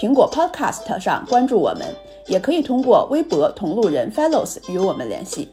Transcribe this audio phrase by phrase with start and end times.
[0.00, 1.86] 苹果 Podcast 上关注我们，
[2.26, 5.52] 也可以通过微博同路人 Fellows 与我们联系。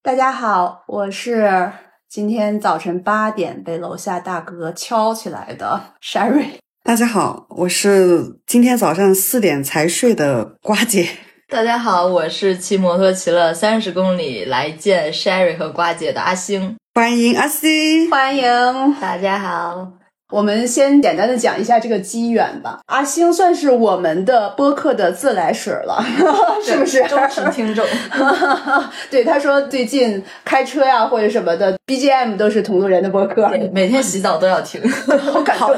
[0.00, 1.72] 大家好，我是
[2.08, 6.50] 今天早晨八点被楼下大哥敲起来的 Sherry。
[6.84, 11.08] 大家好，我是今天早上四点才睡的瓜姐。
[11.48, 16.76] 大家好，我是骑摩托骑了三十公里来见 Sherry 和瓜姐的阿星。
[16.98, 19.86] 欢迎阿星，欢迎大家好。
[20.32, 22.80] 我们先简单的讲一下这个机缘吧。
[22.86, 26.04] 阿星算是我们的播客的自来水了，
[26.60, 27.00] 是不是？
[27.04, 27.86] 忠实听众。
[29.12, 34.82] 对，他说最近开车呀或者什么的，BGM 都是同路人的播客，每天洗澡都要听，
[35.32, 35.72] 好感动。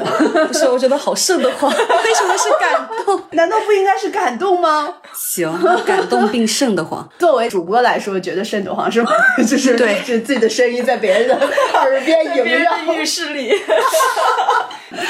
[0.47, 1.71] 不是，我觉得好瘆得慌。
[1.71, 3.21] 为什么是感动？
[3.33, 4.95] 难道不应该是感动吗？
[5.13, 5.51] 行，
[5.85, 7.07] 感动并瘆得慌。
[7.19, 9.11] 作为主播来说，觉得瘆得慌是吗？
[9.47, 11.35] 就是对，是自己的声音在别人的
[11.75, 13.53] 耳边萦绕，浴室里。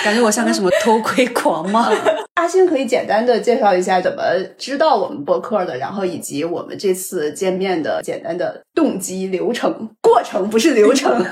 [0.03, 1.89] 感觉我像个什么偷窥狂吗？
[2.35, 4.23] 阿星可以简单的介绍一下怎么
[4.57, 11.23] 知道我们播客的，然后以及我们这次见面的简单的动机、流程、过程，不是流程。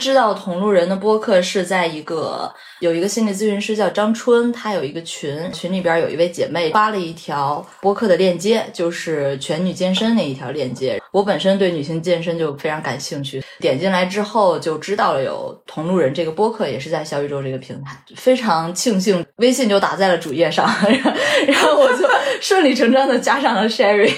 [0.00, 11.00] 知道同路人的播客是在一个有一个心理咨询师叫张春，他有一个群，群里边有一位姐妹发了一条播客的链接，就是全女健身那一条链接。
[11.12, 20.66] 我本身对女性健身就非常感兴趣，点进来之后就知道了有同路人这个播客，也是在小宇宙这个平台，非常庆幸微信就打在了主页上，
[21.46, 22.08] 然后我就
[22.40, 24.10] 顺理成章的加上了 Sherry，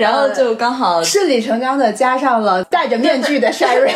[0.00, 3.92] 然后就刚好顺理成章的加上了戴着面具的 Sherry。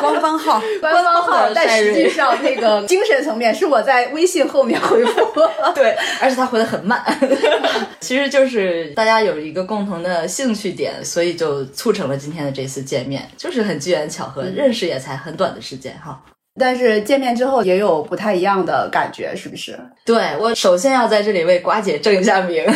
[0.00, 5.22] 官方号，官方号，但实际上那个精神层面是我在微信后面回复，
[5.74, 7.02] 对，而且他回的很慢，
[8.00, 16.20] 其实就是大家有一个共同的兴趣点，所以就促成了今天的这次见面，就是很机缘巧合，认识也才很短的时间哈。
[16.58, 19.78] 但是见面之后也有不太一样的感觉，是不是？
[20.04, 22.64] 对我首先要在这里为瓜姐正一下名。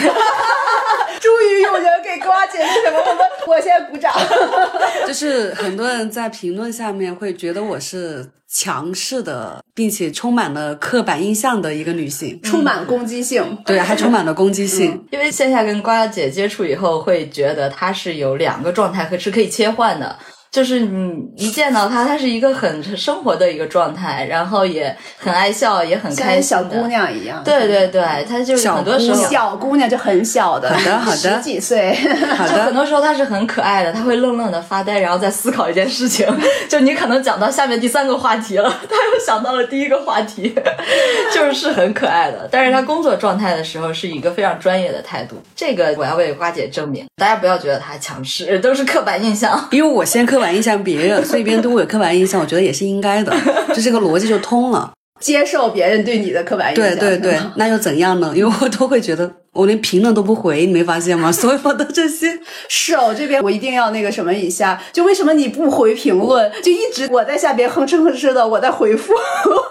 [1.25, 4.13] 终于有人给瓜姐那什么，我们我现在鼓掌。
[5.09, 13.59] 就是很多人在评论下面会觉得我是强势的，并且充满了刻板印象的一个女性，充满攻击性。
[13.65, 15.03] 对，还充满了攻击性。
[15.11, 20.19] 因为线下跟瓜姐接触以后，会觉得她是有两个状态和是可以切换的。
[20.55, 27.43] 就是你一见到她，她是一个很生活的一个状态，然后也很爱笑，也很开心，小姑娘一样。
[27.45, 31.93] 对对对，她就是很多时候小姑娘就很小的，好的好的，十几岁，
[32.37, 32.63] 好的。
[32.67, 36.25] 很多时候她是很可爱的，她会愣愣的发呆，然后再思考一件事情。
[36.69, 40.55] 就你可能讲到下面第三个话题了，她又想到了第一个话题，
[41.35, 42.49] 就是是很可爱的。
[42.49, 47.05] 但是她工作状态的时候是一个非常专业的态度，这个我要为瓜姐证明。
[47.17, 49.69] 大家不要觉得她强势，都是刻板印象。
[49.73, 50.44] 因为我先刻板。
[50.53, 53.33] 影响别人，所以别人对我有刻板印象，我觉得也是应该的，
[53.75, 54.93] 就 这个逻辑就通了。
[55.21, 58.33] 接受别人对你的刻板印象，对对对，那又怎样呢？
[58.35, 61.31] 因为我都会觉得，我连评论都不回，你没发现吗？
[61.33, 62.39] 所有的这些，
[62.69, 66.51] 是哦，这边我一定要那个什么一下，就为什么你不回评论？
[66.63, 69.15] 就一直我在下边哼哧哼哧的，我在回复。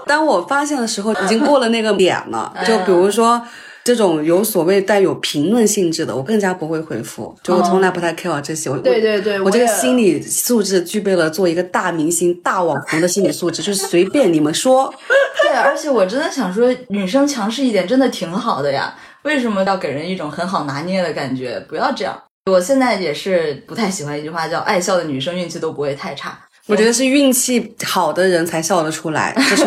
[0.07, 2.51] 当我发现的时候，已经过了那个点了。
[2.65, 3.41] 就比如说。
[3.83, 8.69] 这种有所谓带有评论性质的，我更加不会回复，就我从来不太 care 这些。
[8.69, 14.93] 我对对对，我这个心理素质具备了做一个大明星、大网红的心理素质，就 是随便你们说。
[15.41, 18.95] 对，而且我真的想说，女生强势一点真的挺好的呀。
[19.23, 21.59] 为什么要给人一种很好拿捏的感觉？
[21.67, 22.17] 不要这样。
[22.51, 26.37] 我现在也是不太喜欢一句话，叫“爱笑的女生运气都不会太差”。
[26.67, 29.65] 我觉得是运气好的人才笑得出来，这是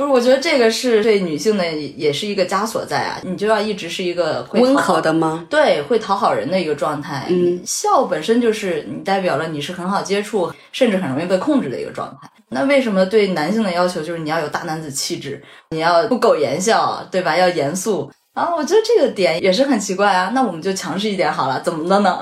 [0.00, 0.12] 不是？
[0.12, 3.20] 我觉得这个是对女性的，也是一个枷锁在啊。
[3.22, 5.46] 你就要一直是一个温和的吗？
[5.48, 7.26] 对，会讨好人的一个状态。
[7.28, 12.28] 嗯，笑本身就是你代表了你是很好接触，甚至很容易被控制的一个状态。
[12.48, 17.36] 那为什么对男性的要求就是你要有大男子气质，你要不苟言笑，对吧？
[17.36, 18.54] 要严肃啊？
[18.56, 20.32] 我觉得这个点也是很奇怪啊。
[20.34, 22.18] 那我们就强势一点好了，怎么的呢？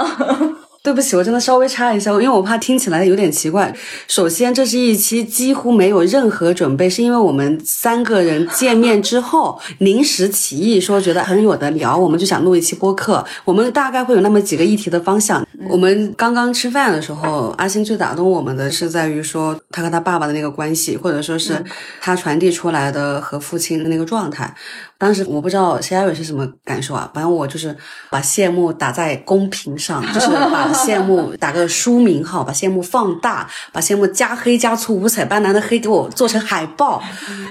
[0.83, 3.75] 对不起，我真的稍微插一下，因为我怕听起来有点奇怪。
[4.07, 13.25] 首先，这是一期几乎没有任何准备，是因为我们三个人见面之后 临时起意说觉得很有的聊，我们就想录一期播客。
[13.45, 21.63] 我们大概会有那么几个议题的方向，我们刚刚吃饭的时候，阿星最打动我们的是在于说他和他爸爸的那个关系，或者说是
[22.01, 24.55] 他传递出来的和父亲的那个状态。
[24.99, 27.75] 当时我不知道谢亚伟是什么感受啊，反正我就是
[28.11, 37.00] 把谢幕打在公屏上，就是把 谢幕打个书名号，把谢幕放大，把谢幕加黑加粗，五彩斑斓的黑给我做成海报。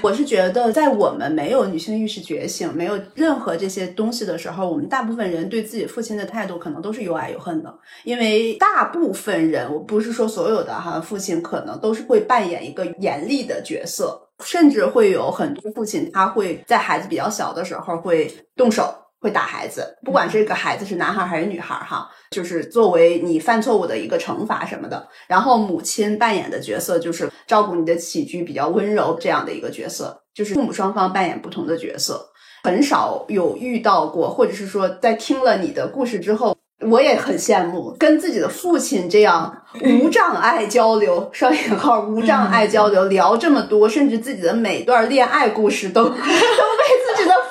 [0.02, 7.74] 我是觉得，在我们没有女性意识觉醒，没有任何这些东西的时候，我们大部分人对自己父亲的态度可能都是有爱有恨的。
[8.04, 14.27] 因为大部分人，我不是说所有的哈，父亲可能都是会扮演一个严厉的角色。
[14.44, 25.08] 甚至会有很多父亲，他会在孩子比较小的时候会动手，会打孩子，不管这个孩子是男孩还是女孩，哈，就是作为你犯错误的一个惩罚什么的。
[25.26, 32.28] 然后母亲扮演的角色就是照顾你的起居，比较温柔这样的一个角色，就是父母双方扮演不同的角色，
[32.64, 36.57] 很少有遇到过，或者是说在听了你的故事之后。
[36.90, 46.14] 我也很羡慕跟自己的父亲这样无障碍交流，双引号无障碍交流，聊这么多，甚至自己的每段恋爱故事都都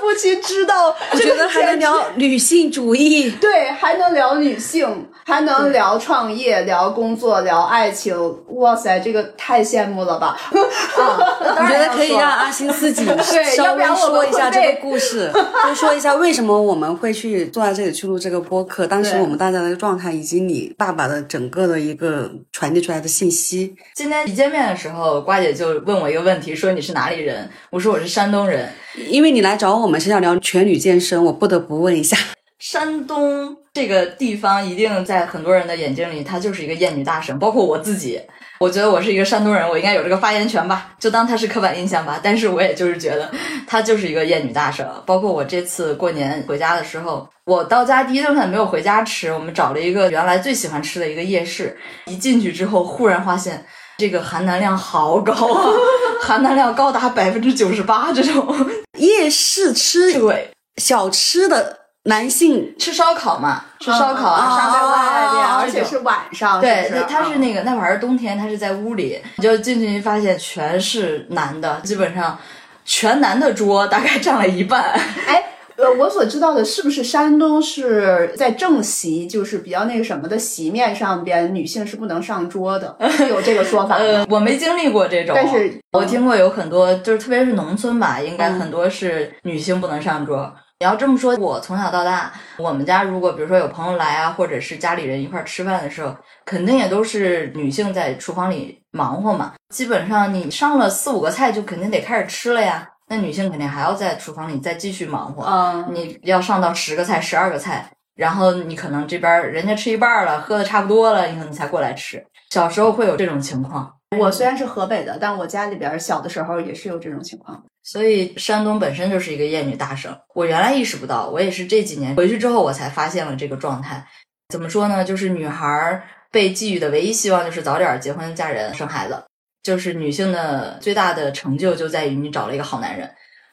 [0.07, 0.95] 父亲知道。
[1.11, 8.15] 我觉得还能聊女性主义，对，还能聊女性，还能聊创业、聊工作、聊爱情。
[8.51, 10.39] 哇塞，这个太羡慕了吧！
[10.49, 13.05] 我觉得可以让阿星自己
[13.53, 15.29] 稍微说一下这个故事，
[15.67, 19.17] 就说一下为什么我们会去坐在这里去录这个播客，当时。
[19.17, 23.75] 我们大家的状态，以及你爸爸的整个的一个传递出来的信息。
[23.95, 27.49] 今天一见面的时候，瓜姐就问我一个问题，说你是哪里人？
[27.71, 28.69] 我说我是山东人。
[29.09, 32.17] 因为你来找我们是要聊全女健身，我不得不问一下，
[32.59, 38.21] 山东这个地方一定在很多人的眼睛里，它就是一个艳女大省，包括我自己。
[38.59, 42.19] 我觉得我是一个山东人，我应该有这个发言权吧，就当它是刻板印象吧。
[42.23, 43.29] 但是我也就是觉得，
[43.67, 44.83] 它就是一个艳女大省。
[45.05, 51.77] 包括我这次过年回家的时候，我到家第一顿饭没有回家吃，我们找了一个原来最喜欢吃的一个夜市。
[52.07, 53.63] 一进去之后，忽然发现
[53.97, 55.71] 这个含钠量好高啊，
[56.21, 58.11] 含钠量高达百分之九十八。
[58.13, 61.77] 这种夜市吃对小吃的。
[62.07, 66.61] 男性吃烧烤嘛，吃烧烤啊，在外面，而且是晚上。
[66.61, 72.39] 对，他是那个那会儿是冬天，他是在屋里，你就进去发现全是男的，基本上
[72.85, 74.81] 全男的桌大概占了一半。
[75.27, 75.43] 哎，
[75.77, 82.97] 呃，我所知道的是不是山东是在正席，就是比较那个什么的席面上边，女性是不能上桌的，
[83.29, 90.51] 有这个说法 呃，我没经历过这种，但是我听过有很多，就是特别是农村吧，应该很多是女性不能上桌。
[90.79, 96.15] 你要这么说，我从小到大，我们家如果比如说有朋友来啊，或者是家里人一块吃饭的时候，
[96.45, 99.53] 肯定也都是女性在厨房里忙活嘛。
[99.73, 102.87] 基本上你上了四五个菜，就肯定得开始吃了呀。
[103.09, 105.43] 那女性肯定还要在厨房里再继续忙活。
[105.43, 112.25] 嗯，你要上到十个菜、十二个菜，然后你可能这边人家吃一半了，喝的差不多了，你可能才过来吃。
[112.49, 113.93] 小时候会有这种情况。
[114.17, 117.61] 我虽然是河北的，但我家里边小的时候也是有这种情况。
[117.83, 124.05] 所以山东本身就是一个厌女大省，我原来意识不到，我也是这几年回去之后我才发现了这个状态。
[124.49, 125.03] 怎么说呢？
[125.03, 126.01] 就是女孩
[126.31, 129.21] 被寄予的唯一希望就是早点结婚嫁人生孩子，
[129.63, 133.09] 就是女性的最大的成就就在于你找了一个好男人。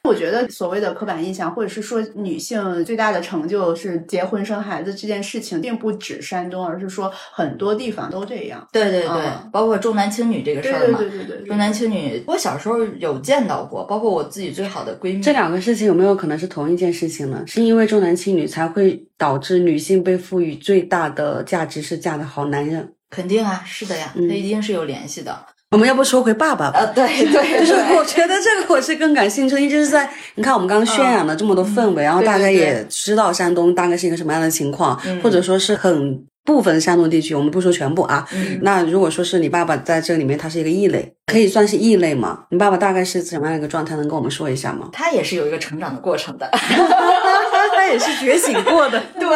[0.06, 8.68] 我觉得所谓的刻板印象，或者是说女性最大的成就是结婚生孩子这件事情，并不止山东，而是说很多地方都这样。
[8.70, 10.98] 对对对，包括重男轻女这个事儿嘛。
[10.98, 15.22] 对对对对，重男轻女，我小时候有见到过，包括我自己最好的闺蜜。
[15.22, 17.42] 这两个事情有没有可能是同一件事情呢？
[17.46, 22.92] 是因为重男轻女才会导致女性被赋予最大的价值是嫁的好男人？
[23.08, 25.34] 肯定啊，是的呀，它一定是有联系的。
[25.74, 26.78] 我们要不说回爸爸吧？
[26.78, 38.24] 呃，对 对，就是我觉得这个我是更感兴趣，一直是在你看我们刚刚渲染了这么多氛围，然后大家也知道山东大概是一个什么样的情况，或者说是很部分山东地区，我们不说全部啊。
[38.60, 42.44] 那如果说是你爸爸在这里面，他是一个异类，可以算是异类吗？
[42.50, 43.96] 你爸爸大概是什么样一个状态？
[43.96, 44.88] 能跟我们说一下吗？
[44.92, 46.48] 他也是有一个成长的过程的
[47.76, 49.02] 他也是觉醒过的。
[49.18, 49.28] 对，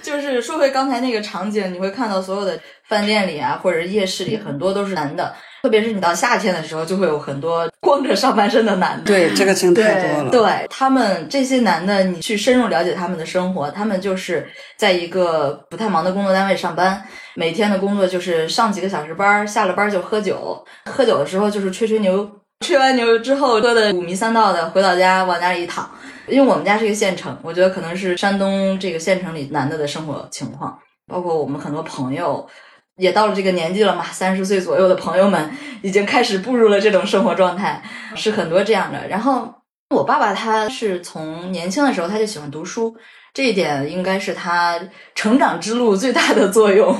[0.00, 2.56] 就是说回刚才那个场景，你会看到所有的
[2.90, 5.32] 饭店里啊，或者夜市里，很多都是男的。
[5.62, 9.04] 特别是你到夏天的时候，就会有很多 光着上半身的男的。
[9.04, 10.30] 对，这个真太多了。
[10.30, 17.00] 对他们这些男的，你去深入了解他们的生活，他们就是在一个不太忙的工作单位上班，
[17.36, 20.64] 每天的工作就是上几个小时班，下了班就喝酒。
[20.86, 22.28] 喝酒的时候就是吹吹牛，
[22.66, 25.88] 吹完牛之后喝的五迷三道的，回到家往家里一躺。
[26.26, 32.48] 因为我们家是一个县城，我觉得可能是山东这个县城里男的的生活情况，包括我们很多朋友。
[33.00, 35.50] 也到了这个年纪了嘛，三十岁左右的朋友们
[35.82, 37.82] 已经开始步入了这种生活状态，
[38.14, 39.08] 是很多这样的。
[39.08, 39.52] 然后
[39.96, 42.94] 我爸爸他是从年轻的时候他就喜欢读书，
[43.32, 44.78] 这一点应该是他
[45.14, 46.94] 成长之路最大的作用，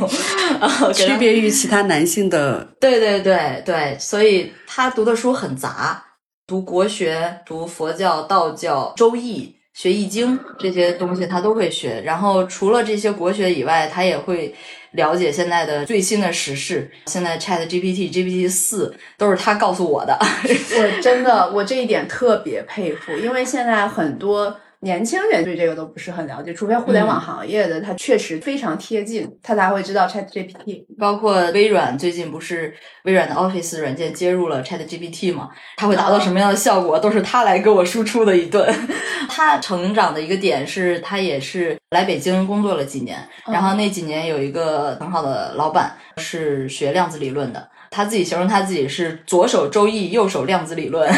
[0.95, 2.67] 区别于其他男性的。
[2.81, 6.03] 对对对对，所以他读的书很杂，
[6.47, 12.03] 读国学、读佛教、道教、周易、学易经这些东西他都会学。
[12.05, 14.55] 然后除了这些国学以外，他也会
[14.91, 16.91] 了解现在的最新的时事。
[17.07, 20.19] 现在 Chat GPT、GPT 四都是他告诉我的。
[20.21, 24.55] 我真的，我这一点特别佩服，因为现在很多。
[24.83, 30.85] 年轻人对这个都不是很了解，除非互联网行业的，他确实非常贴近，他才会知道 Chat GPT。
[30.99, 35.51] 包括微软最近不是微软的 Office 软件接入了 Chat GPT 吗？
[35.77, 38.75] 它会达到什么样的效果，都是他来给我输出的一顿。
[39.29, 51.07] 他成长的一个点是他也是来北京工作了几年，然后那几年有一个很好的老板是学量子理论的，他自己形容他自己是左手周易，右手量子理论。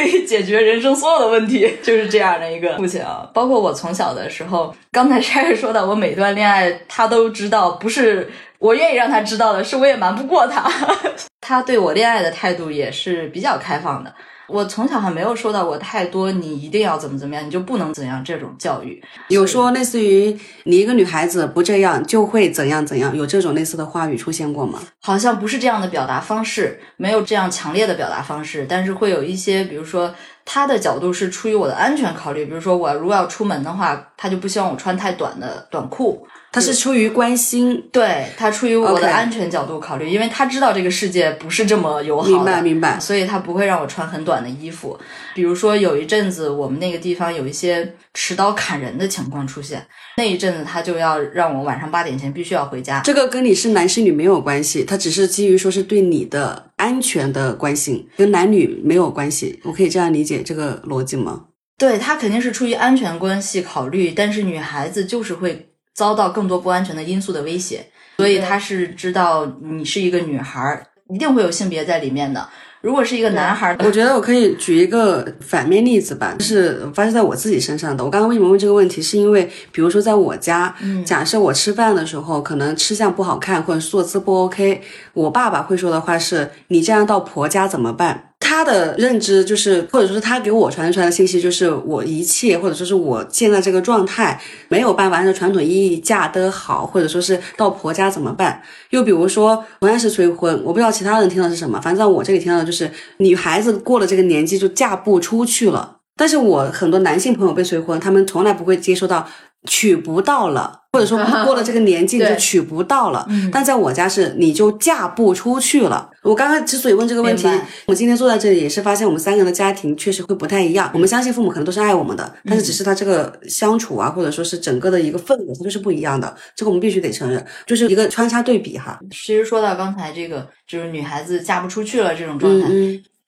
[0.00, 3.28] 可以解决人生所有的问题， 就是这样的一个父亲啊。
[3.34, 10.70] 包括我从小的时候，刚才拆开说的，我每段恋爱他都知道，不是我愿意让他知道的，是我也瞒不过他。
[11.40, 14.14] 他对我恋爱的态度也是比较开放的。
[14.50, 19.02] 我从小还没有受到过太多，你一定要怎么怎么样，你就不能怎样这种教育。
[19.28, 24.80] 有说类似于你一个女孩子不这样就会怎样怎样，有这种类似的话语出现过吗？
[25.00, 30.14] 好像不是这样的表达方式，没有这样强烈的表达方式，但是会有一些，比如说
[30.44, 36.26] 他的角度是出于我的安全考虑，比如说我如果要出门的话，他就不希望我穿太短的短裤。
[36.52, 44.98] 他是出于关心，对他出于我的安全角度考虑，因为他知道这个世界不是这么友好的，明白明白，所以他不会让我穿很短的衣服。
[45.32, 53.00] 比如说有一阵子我们那个地方有一些持刀砍人的情况出现，那一阵子他就要让我晚上八点前必须要回家。
[53.04, 59.60] 这个跟你是男是女没有关系，他只是基于说是对你的安全的关心，跟男女没有关系。
[59.62, 61.44] 我可以这样理解这个逻辑吗？
[61.78, 65.68] 对他肯定是出于安全关系考虑，但是女孩子就是会。
[65.94, 67.86] 遭到更多不安全的因素的威胁，
[68.18, 72.48] 所以他是知道你是一个女孩，一定会有性别在里面的。
[72.80, 78.02] 如果是一个男孩，我觉得我可以举一个反面例子吧，就是发生在我自己身上的。
[78.02, 84.80] 我刚刚为什么问这个问题，是因为比如说在我家，假设我吃饭的时候可能吃相不好看，或者坐姿不 OK，
[85.12, 98.60] 我爸爸会说的话是：“你这样到婆家怎么办？”他的认知就是，或者说是他给我传递出来的信息就是，我一切或者说是我现在这个状态没有办法按照传统意义嫁得好，或者说是到婆家怎么办？
[98.90, 105.98] 又比如说同样是催婚，我不知道其他人听到是什么，反正在我这里听到的就是女孩子过了这个年纪就嫁不出去了。
[106.20, 109.26] 但是我很多男性朋友被催婚，他们从来不会接受到。
[109.66, 113.28] 娶不到了，或者说过 了这个年纪就娶不到了。
[113.52, 116.08] 但在我家是你就嫁不出去了。
[116.22, 117.46] 我刚刚之所以问这个问题，
[117.84, 120.90] 我今天坐在这里也是发现我们三个人的家庭确实会不太一样。
[120.94, 126.34] 我们相信父母可能都是爱我们的，但是只是他这个相处啊，或者说是整个的一个氛围，它就是不一样的。
[126.56, 128.98] 这个我们必须得承认，就是一个穿插对比哈。
[129.10, 132.66] 其实说到刚才这个，就是女孩子嫁不出去了这种状态。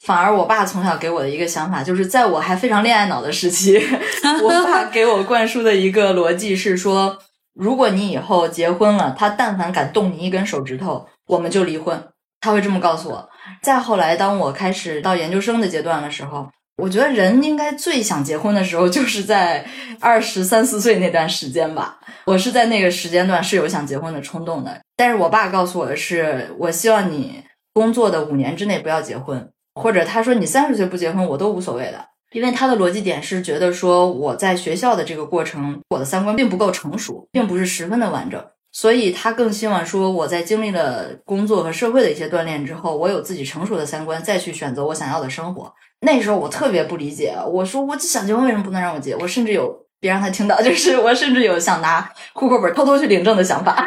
[0.05, 3.81] 反而，我爸从小给我的一个想法，就是在我还非常恋爱脑的时期，
[4.43, 7.17] 我爸给我灌输的一个逻辑是说，
[7.55, 12.09] 如果你以后结婚了，他但凡敢动你一根手指头，我们就离婚。
[12.41, 13.29] 他会这么告诉我。
[13.63, 19.65] 再后来，当我开始到研究生的阶段的时候，我觉得人应该最想结婚的时候，就是在
[20.01, 22.01] 二十三四岁那段时间吧。
[22.25, 29.49] 我是在那个时间段是有想结婚的冲动的，但是我爸告诉我的是，我希望你工作的五年之内不要结婚。
[29.75, 45.73] 或者他说你三十岁不结婚我都无所谓的，因为他的逻辑点是觉得说我在学校的这个过程，我的三观并不够成熟，并不是十分的完整，所以他更希望说我在经历了工作和社会的一些锻炼之后，我有自己成熟的三观，再去选择我想要的生活。
[46.01, 49.15] 那时候我特别不理解，我说我想结婚为什么不能让我结？
[49.17, 53.87] 我甚至有别让他听到，就是我甚至有想拿户口本偷偷去领证的想法。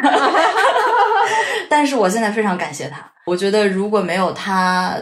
[1.68, 4.96] 但是我现在非常感谢他，我觉得如果没有他。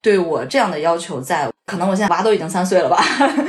[0.00, 3.02] 对我这样的要求，在可能我现在娃都已经三岁了吧，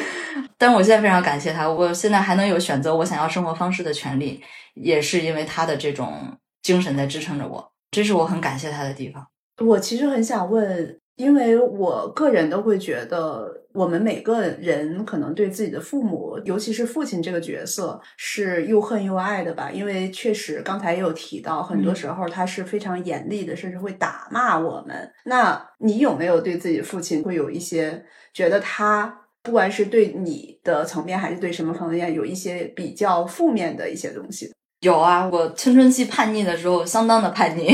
[0.58, 4.42] 但我现在非常感谢他，我现在还能有选择我想要生活方式的权利，
[4.76, 6.14] 也是因为他的这种
[6.62, 9.26] 精神在支撑着我，这是我很感谢他的地方。
[9.66, 11.00] 我其实很想问。
[11.20, 13.46] 因为我个人都会觉得，
[13.80, 19.72] 我们每个人可能对自己的父母，尤其是父亲这个角色，是又恨又爱的吧。
[19.72, 25.10] 因为确实刚才也有提到，很多时候他是非常严厉的，甚至会打骂我们。
[25.24, 34.52] 那你有没有对自己的父亲会有一些觉得他，不管是对你的层面，还是对什么层面，有一些比较负面的一些东西？
[34.82, 37.70] 有啊，我青春期叛逆的时候，相当的叛逆。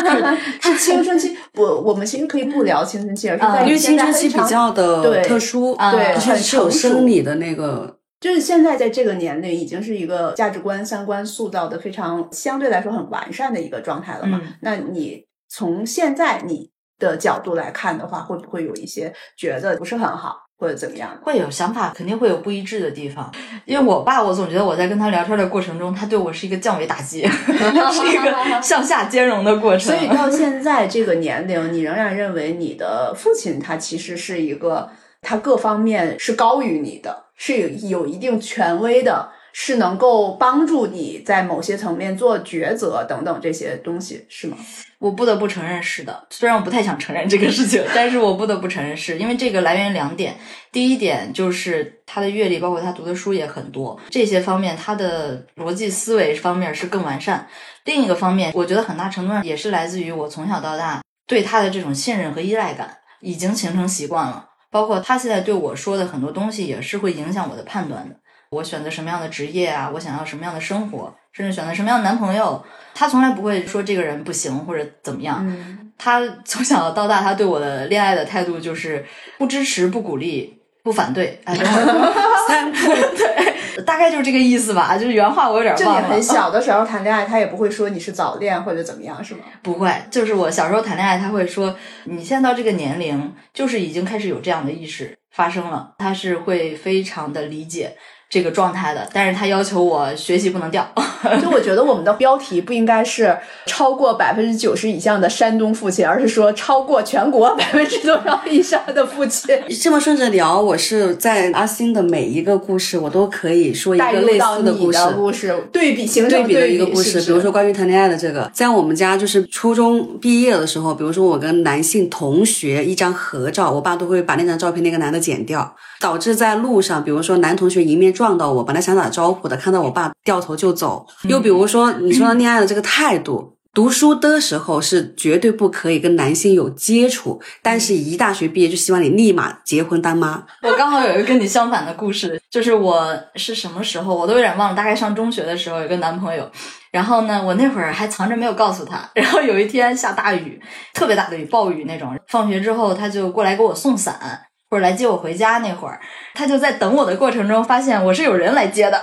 [0.60, 14.40] 是 青春期，我，我们其实可以不聊青春期，而是在因为青春期比较的特殊，对，是有生理的那个就是现在在这个年龄，已经是一个价值观、三观塑造的非常相对来说很完善的一个状态了嘛。
[14.42, 21.10] 嗯那你从现在你的角度来看的话，会不会有一些觉得不是很好，或者怎么样？
[21.22, 23.30] 会有想法，肯定会有不一致的地方。
[23.64, 29.80] 因为我爸，我总觉得我在跟他聊天的过程中，他对我是一个降维打击， 是一个向下兼容的过程。
[29.80, 44.56] 所以 到现在这个年龄，你仍然认为你的父亲他其实是一个，他各方面是高于你的，是有有一定权威的，是能够帮助你在某些层面做抉择等等这些东西，是吗？
[44.98, 50.34] 我不得不承认是的，虽然我不太想承认这个事情，但是我不得不承认是因为这个来源两点。
[50.72, 57.46] 第一点就是他的阅历，包括他读的书也很多，这些方面他的逻辑思维方面是更完善。
[57.84, 68.16] 另一个方面，我觉得很大程度上也是来自于我从小到大对他的这种信任和依赖感已经形成习惯了，包括他现在对我说的很多东西也是会影响我的判断的。
[68.54, 75.44] 我选择什么样的职业啊，我想要什么样的生活，甚至选择什么样的男朋友，他从来不会说这个人不行或者怎么样。
[75.46, 79.04] 嗯，他从小到大，他对我的恋爱的态度就是
[79.38, 81.40] 不支持、不鼓励、不反对。
[81.44, 82.12] 哎，等会儿
[82.46, 84.96] 三不对，大概就是这个意思吧。
[84.96, 86.08] 就是原话我有点就忘了。
[86.08, 89.40] 你很小的时候谈恋爱，他也不会说你是早恋或者怎么样，是吗？
[89.62, 97.96] 不会，就是我小时候谈恋爱，他会说你现在到这个年龄，就是已经开始有这样的意识发生了，他是会非常的理解
[98.34, 100.84] 这个状态的，但是他要求我学习不能掉。
[101.40, 109.56] 就我觉得我们的标题不应该是超过百分之九十以上的山东父亲，而是说超过全国百分之多少以上的父亲。
[109.80, 114.98] 这么顺着聊，我是在阿星的每一个故事，我都可以说一个类似故事。
[114.98, 131.06] 的故事，对比形成对比的一个故事，是是比如说关于谈恋爱的这个，在我们家就是初中毕业的时候，比如说我跟男性同学一张合照，我爸都会把那张照片那个男的剪掉，导致在路上，比如说男同学迎面撞到我，本来想打招呼的，看到我爸掉头就走。
[131.28, 133.52] 又比如说你说到恋爱的这个态度。
[133.74, 140.44] 读书的时候是绝对不可以跟男性有接触，但是一大学毕业就希望你立马结婚当妈。
[140.62, 146.48] 我刚好有一个跟你相反的故事，就是我是什么时候我都有点忘了，大概上中学的时候有个男朋友，
[146.92, 150.60] 然后呢，我那会儿还藏着没有告诉他，然后有一天下大雨，
[150.92, 154.40] 特别大的雨，暴雨那种，放学之后他就过来给我送伞。
[154.74, 156.00] 或者来接我回家那会儿，
[156.34, 159.00] 他就在等我的过程中发现我是有人来接的，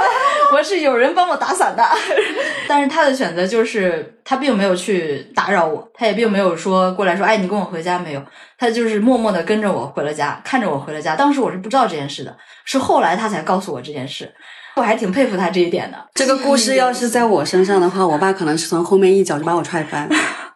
[0.52, 1.82] 我是有人帮我打伞的。
[2.68, 8.22] 但是他的选择就是他并没有去打扰我，他也并没有说过来说，哎，你跟我回家没有？
[8.58, 11.16] 他就是默默的跟着我回了家，看着我回了家。
[11.16, 14.30] 当时我是不知道这件事的，是后来他才告诉我这件事。
[14.76, 15.96] 我还挺佩服他这一点的。
[16.12, 20.06] 这个故事要是在我身上的话，我爸可能是从后面一脚就把我踹翻。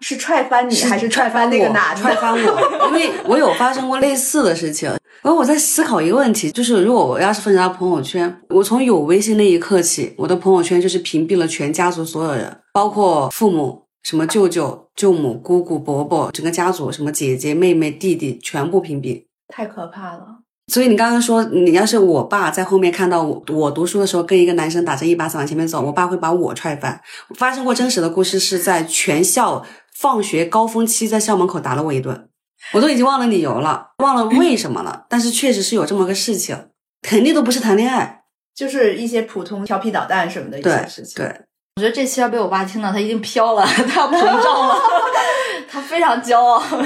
[0.00, 2.00] 是踹翻你还是踹翻那个男的？
[2.00, 4.88] 踹翻我， 因为我有发生过类似的事情。
[5.20, 19.24] 然后我在思考一个问题，就是如果我要是分享到朋友圈，我从有微信那一刻起，我的朋友圈就是屏蔽了全家族所有人，包括父母、什么舅舅、舅母、姑姑、伯伯，整个家族什么姐姐、妹妹、弟弟全部屏蔽。
[19.48, 20.38] 太可怕了。
[20.72, 27.00] 所以你刚刚说，你要是我爸在后面看到我我读书的时候跟一个男生打着一把伞往前面走，我爸会把我踹翻。
[27.36, 29.64] 发生过真实的故事是在全校
[29.98, 32.28] 放学高峰期，在校门口打了我一顿，
[32.72, 36.68] 我都已经忘了理由了，忘了为什么了，但是确实是有这么个事情，
[37.02, 38.22] 肯定都不是谈恋爱，
[38.54, 41.16] 就是一些普通调皮捣蛋什么的一对些事情。
[41.16, 41.26] 对，
[41.74, 44.76] 我觉得这期要被我爸听到，他一定飘了， 他要膨胀了，
[45.68, 46.62] 他非常骄傲，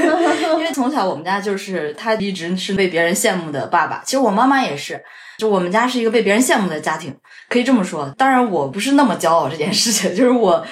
[0.56, 4.02] 因为从小我们家就是他一直是被别人羡慕的爸爸。
[4.06, 4.98] 其实我妈妈也是，
[5.36, 7.14] 就我们家是一个被别人羡慕的家庭，
[7.50, 8.10] 可以这么说。
[8.16, 10.66] 当然，我不是那么骄傲这件事情，就是我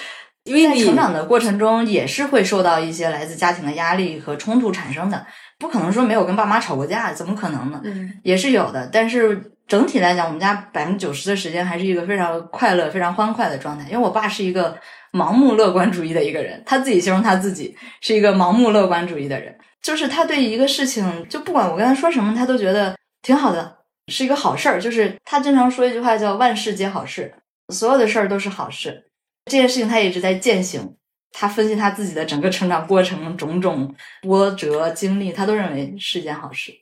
[0.45, 5.27] 因为你在成长的过程中也是会受到一些来自家庭的压力和冲突产生的。
[5.59, 7.81] 不可能说没有跟爸妈吵过架，怎么可能呢？
[7.85, 13.85] 嗯，也是有的，但是整体来讲，我们家百分之九十的时间还是一个非常快乐、非常欢快的状态。
[13.85, 14.75] 因为我爸是一个
[15.13, 23.77] 盲目乐观主义的一个人，他自己形容他自己是一个盲目乐观主义的人，就是他对一个事情，就不管我跟他说什么，他都觉得挺好的，
[24.09, 24.81] 是一个好事儿。
[24.81, 27.35] 就是他经常说一句话叫“万事皆好事”，
[27.69, 29.10] 所有的事儿都是好事。
[29.51, 30.95] 这件事情他一直在践行。
[31.33, 36.73] 他分析他自己的整个成长过程，种种波折经历，他都认为是件好事。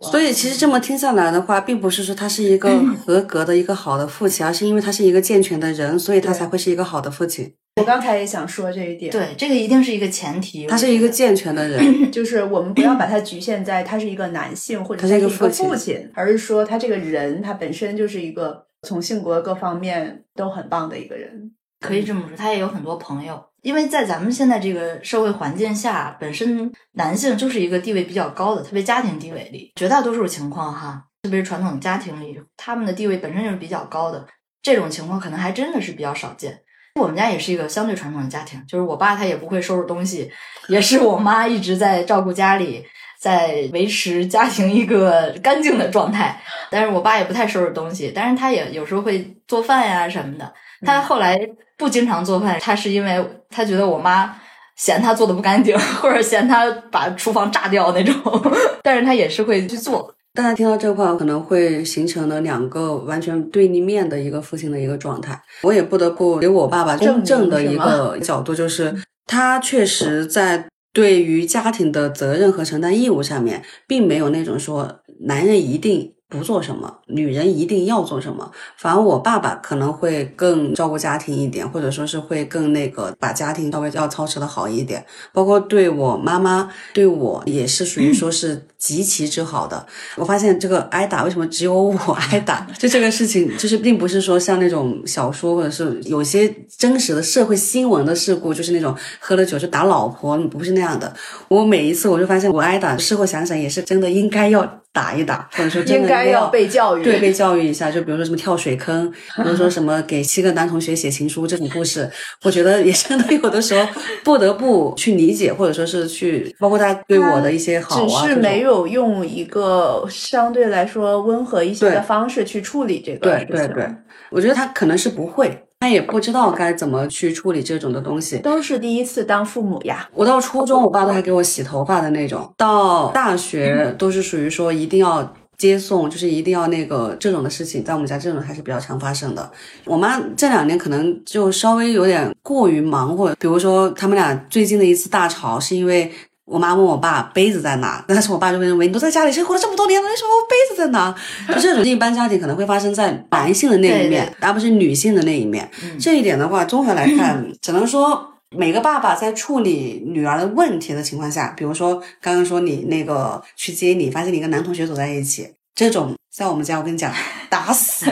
[0.00, 2.70] 所以其实这么听下来的话，并不是说他是一个
[3.04, 7.52] 合格的一个好的父亲，而是因为他是一个健全的人，所以他才会是一个好的父亲。
[7.76, 10.66] 我刚才也想说这一点，对，这个一定是一个前提。
[10.66, 21.52] 他是一个健全的人， 就是我们不要把他局限在他是一个男性或者他是一个他是一个父亲父亲，而是说他这个人他本身就是一个从性格各方面都很棒的一个人。
[21.80, 23.42] 可以这么说，他也有很多朋友。
[23.62, 34.26] 因为在咱们现在这个社会环境下，本身男性就是一个地位比较高的，特别家庭地位里，绝大多数情况哈，特别是传统家庭里，他们的地位本身就是比较高的，
[34.62, 36.60] 这种情况可能还真的是比较少见。
[37.00, 40.30] 我们家也是一个相对传统的家庭，就是我爸他也不会收拾东西，
[40.68, 42.84] 也是我妈一直在照顾家里，
[43.20, 46.40] 在维持家庭一个干净的状态。
[46.70, 50.54] 但是我爸也不太收拾东西，但是他也有时候会做饭呀什么的。
[50.86, 51.38] 他后来
[51.76, 54.34] 不经常做饭，他是因为他觉得我妈
[54.76, 58.14] 嫌他做的不干净，或者嫌他把厨房炸掉那种。
[58.82, 60.14] 但是他也是会去做。
[60.34, 65.40] 大家听到这话，可能会形成了两个完全对立面的一个父亲的一个状态。
[65.62, 68.94] 我也不得不给我爸爸公正的一个角度，就是
[69.26, 76.12] 他确实在对于家庭的责任和承担义务上面，并没有那种说男人一定。
[76.28, 78.50] 不做什么，女人一定要做什么。
[78.76, 85.04] 反而我爸爸可能会更照顾家庭一点，或者说是会更那个把家庭稍微要操持的好一点。
[85.32, 89.84] 包括对我妈妈，对我也是属于说是极其之好的。
[90.16, 92.66] 我发现这个挨打为什么只有我挨打？
[92.78, 101.12] 就这个事情，就是并不是说像那种小说或者是有些真实的社会新闻的事故，就是那种喝了酒就打老婆，不是那样的。
[101.48, 104.80] 我每一次我就发现我挨打，事后想想也是真的应该要。
[104.90, 107.88] 打一打，或者说应该要被教育，对，被教育一下。
[107.88, 112.10] 就比如说什么跳水坑，比如说什么给七个男同学写情书这种故事，
[112.42, 113.86] 我觉得也真的有的时候
[114.24, 123.30] 不得不去理解，或者说是去，包括他对我的一些好啊，只是没有用一个相对来说温和一些的方式去处理这个。
[123.30, 123.88] 对对对，
[124.30, 125.64] 我觉得他可能是不会。
[125.80, 130.08] 他也不知道该怎么去处理这种的东西，都是第一次当父母呀。
[130.12, 139.48] 我到初中，我爸都还给我洗头发的那种；到大学，都是属于说一定要接送，就是一定要那个这种的事情，在我们家这种还是比较常发生的。
[139.84, 146.10] 我妈这两年可能就稍微有点过于忙活，比如说他们俩最近的一次大吵，是因为。
[146.48, 151.14] 我妈问我爸杯子在哪，但是我爸就会认为你都在家里生活了这么多年了，为什么杯子在哪？
[151.48, 155.70] 就这种一般家庭可能会发生在男性的那一面，而不是女性的那一面。
[156.00, 167.12] 这一点的话，综合来看，只能说每个爸爸在处理女儿的问题的情况下，比如说刚刚说你那个去接你，发现你跟男同学走在一起，这种在我们家，我跟你讲，
[167.50, 168.06] 打死，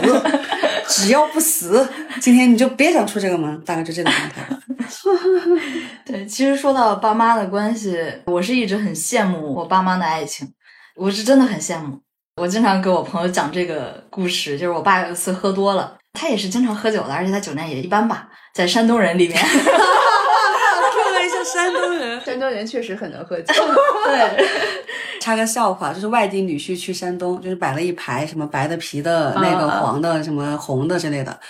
[0.88, 1.88] 只要不死，
[2.20, 4.46] 今天你就别想出这个门，大概就这个状态。
[6.04, 10.48] 对，其实说到爸妈的关系，我是一直很羡慕我爸妈的爱情，
[10.96, 12.00] 我是真的很羡慕。
[12.40, 23.54] 我经常给我朋友讲这个故事，就是我爸有一次喝多了，他也是经常喝酒的，而且他酒量也一般吧，在山东人里面，说了一下山东人，山东人确实很能喝酒。
[24.04, 24.46] 对，
[25.20, 31.40] 插个笑话，就是外地女婿去山东，就是摆了一排什么白的、皮的、那个黄的、什么红的之类的。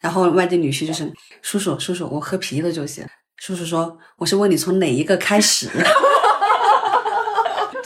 [0.00, 1.10] 然后外地女婿就是
[1.42, 3.06] 叔叔叔叔，我喝啤的就行。
[3.36, 5.68] 叔叔说：“我是问你从哪一个开始。”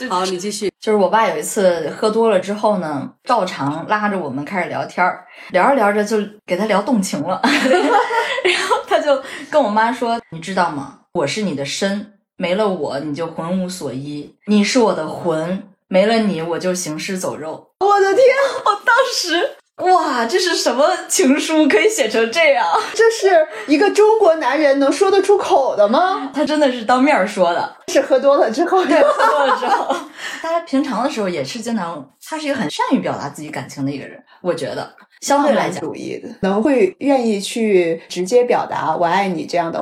[0.09, 0.71] 好，你继续。
[0.79, 9.21] 就是我爸有一次喝多了之后呢，照常拉着我们开始聊天儿，聊着聊着就给他聊动情了， 然后他就
[9.51, 10.99] 跟我妈说：“你知道吗？
[11.13, 18.25] 我是你的身，没了我你就魂无所依；你是我的魂，没了你我就行尸走肉。”我的天！
[18.65, 19.57] 我当时。
[19.81, 22.65] 哇，这是什么情书可以写成这样？
[22.93, 26.31] 这是一个中国男人能说得出口的吗？
[26.33, 28.85] 他真的是当面说的，是喝多了之后。
[28.85, 29.95] 对，喝多了之后，
[30.41, 39.81] 大家平常的时候也是经常，他是一个很善于表达自己感情的一个人，我觉得相对来讲，主义的，能会愿意去直接表达“我爱你”这样的。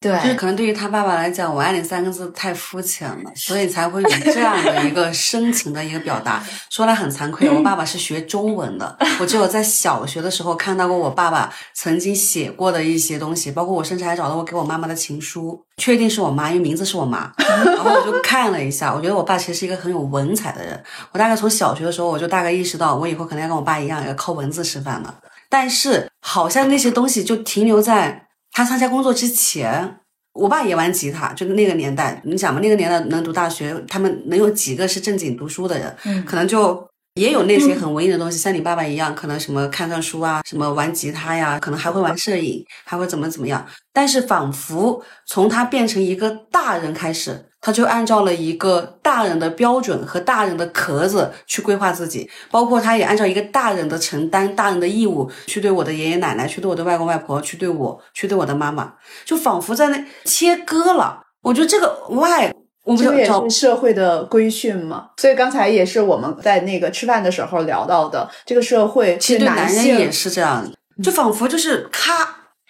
[0.00, 6.42] 对，就是可能对于他爸爸来讲，“我爱你”三个字太肤浅了，所以才会有这样的一个深情的一个表达。
[6.70, 17.30] 说来很惭愧，我爸爸是学中文的，我只有在小学的时候看到过我爸爸曾经写过的一些东西，包括我甚至还找到过给我妈妈的情书，确定是我妈，因为名字是我妈。
[17.36, 20.82] 然后我就看了一下，我觉得我爸其实是一个很有文采的人。
[21.12, 25.14] 我大概从小学的时候，我就大概意识到，我以后可能要跟我爸一样，要靠文字吃饭了。
[25.50, 28.28] 但是好像那些东西就停留在。
[28.52, 30.00] 他参加工作之前，
[30.32, 35.96] 我爸也玩吉他，就是那个年代，你想嘛，那个年代能读大学，他们能有几个是正经读书的人？
[36.04, 43.66] 嗯，可能就也有那些很文艺的东西，像你爸爸一样，可能什么看看书啊，什么玩吉他呀，可能还会玩摄影，还会怎么怎么样。
[43.92, 47.49] 但是仿佛从他变成一个大人开始。
[47.60, 58.94] 他就按照了一个大人的标准和大人的壳子去规划自己，包括他也按照一个大人的承担、大人的义务去对我的爷爷奶奶、去对我的外公外婆、去对我、去对我的妈妈，
[59.24, 61.22] 就仿佛在那切割了。
[61.42, 62.50] 我觉得这个 why，
[62.84, 65.10] 我们也是社会的规训嘛。
[65.18, 70.66] 所以刚才也是我们在那个吃饭的时候聊到的，这个社会其实对男人也是这样，
[71.02, 72.10] 就仿佛就是咔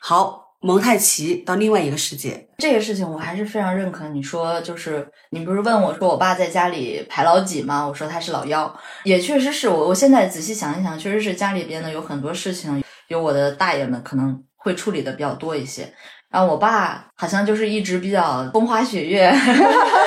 [0.00, 0.49] 好。
[0.60, 2.46] 蒙太奇到另外一个世界。
[2.58, 4.08] 这个事情我还是非常认可。
[4.08, 7.86] 你说就是你不是问我说我爸在家里排老几吗？
[7.86, 9.88] 我说他是老幺，也确实是我。
[9.88, 15.92] 我现在仔细想一想，确实是家里边呢有很多事情，有我的大爷们可能会处理的比较多一些。
[16.30, 19.34] 然后我爸好像就是一直比较风花雪月，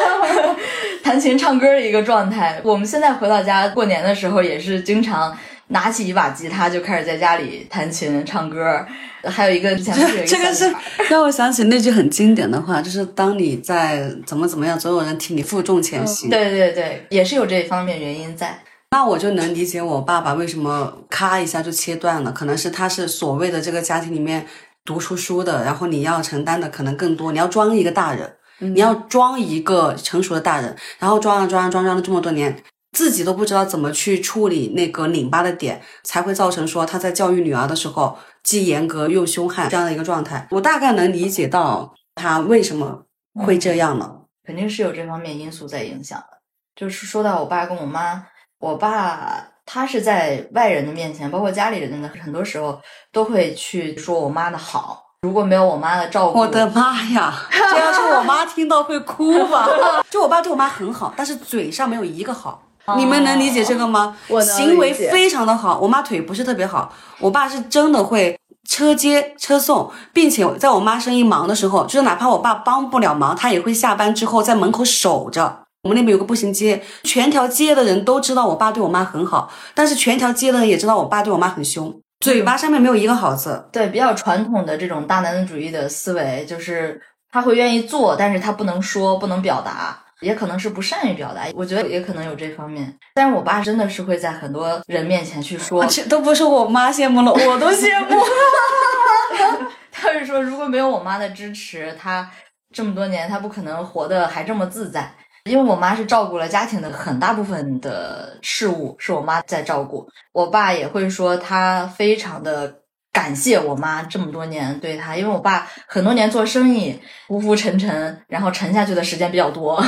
[1.03, 2.61] 弹琴唱歌的一个状态。
[2.63, 5.37] 我们现在回到家过年的时候，也是经常
[5.67, 8.86] 拿起一把吉他就开始在家里弹琴唱歌。
[9.26, 10.73] 还有一个之前是这个是
[11.10, 16.30] 让我想起那句很经典的话，就是当你在怎么怎么样，总有人替你负重前行。
[16.30, 18.60] 对对对，也是有这方面原因在。
[18.91, 24.45] 那我就能理解我爸爸为什么咔一下就切断了，可能是他是所谓的这个家庭里面。
[24.86, 32.54] 读出书的，然后你要承担的可能更多，你要装一个大人，你要装一个成熟的大人，然后装啊装啊装装了这么多年，
[32.93, 40.47] 自己都不知道怎么去处理那个拧巴的点，才会造成说他在教育女儿的时候既严格又凶悍这样的一个状态。
[40.51, 43.03] 我大概能理解到他为什么
[43.34, 46.38] 会这样了，肯定是有这方面因素在影响的。
[46.75, 48.27] 就是说到我爸跟我妈，
[48.60, 49.49] 我爸。
[49.65, 52.77] 他是在外人的面前，包括家里人的，很多时候
[53.13, 55.01] 都会去说我妈的好。
[55.21, 57.34] 如果没有我妈的照顾， 我的妈呀！
[57.49, 59.69] 这要是我妈听到会哭吧？
[60.12, 62.62] 就我爸对我妈很好，但是嘴上没有一个好。
[62.98, 64.17] 你们能理解这个吗？
[64.28, 65.80] 我行为非常的好。
[65.80, 75.60] 我妈腿不是特别好，我爸是真的会车接车送，并且在我妈生意忙的时候，就是哪怕我爸帮不了忙，他也会下班之后在门口守着。
[75.84, 83.65] 我们那边有个步行街，全条街的人都知道我爸对我妈很好，但是全条街的人也知道我爸对我妈很凶，嘴巴上面没有一个好字。
[83.72, 91.41] 对，比较传统的这种大男子主义的思维，就是他会愿意做，但是他不能说，不能表达，也可能是不善于表达。
[91.53, 92.97] 我觉得也可能有这方面。
[93.13, 98.19] 但是我爸真的是会在很多人面前去说，都不是我妈羡慕了，我都羡慕。
[99.91, 102.29] 他是说，如果没有我妈的支持，他
[102.73, 105.13] 这么多年他不可能活得还这么自在。
[105.49, 110.07] 因为我妈是照顾了家庭的很大部分的事物，是我妈在照顾。
[110.31, 112.73] 我爸也会说他非常的
[113.13, 119.82] 感谢我妈这么多年对她，因为我爸很多年做生意浮浮沉沉，然后沉下去的时间比较多。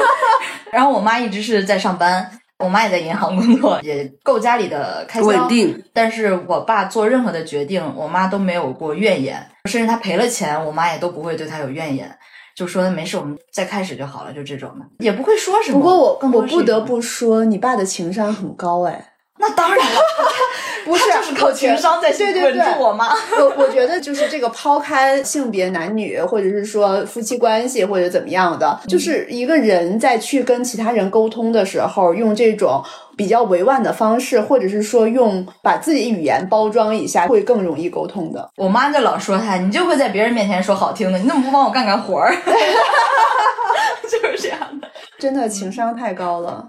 [0.70, 5.26] 然后我妈一直是在上班，我妈也在银行工作， 也够家里的开销。
[5.26, 5.82] 稳定。
[5.94, 12.14] 但是我爸做任何的决定，我妈都没有过怨言，甚至他赔了钱，我妈也都不会对他有怨言。
[12.54, 15.78] 就说没事，我们再开始就好了，就这种的，也不会说什么。
[15.78, 19.12] 不过我我不得不说，你爸的情商很高哎。
[19.40, 20.00] 那当然了，
[20.84, 23.12] 不是就是靠情商在稳住我吗？
[23.38, 32.82] 我我觉得就是这个抛开性别男女，或者是说夫妻关系或者怎么样的，就是一个人在去跟其他人沟通的时候，用这种
[33.16, 38.50] 比较委婉的方式，或者是说用把自己语言包装一下，会更容易沟通的。
[38.56, 42.34] 我妈就老说她，你就会在别人面前说好听的，你怎么不帮我干干活儿？
[44.10, 46.66] 就是这样的，真的情商太高了。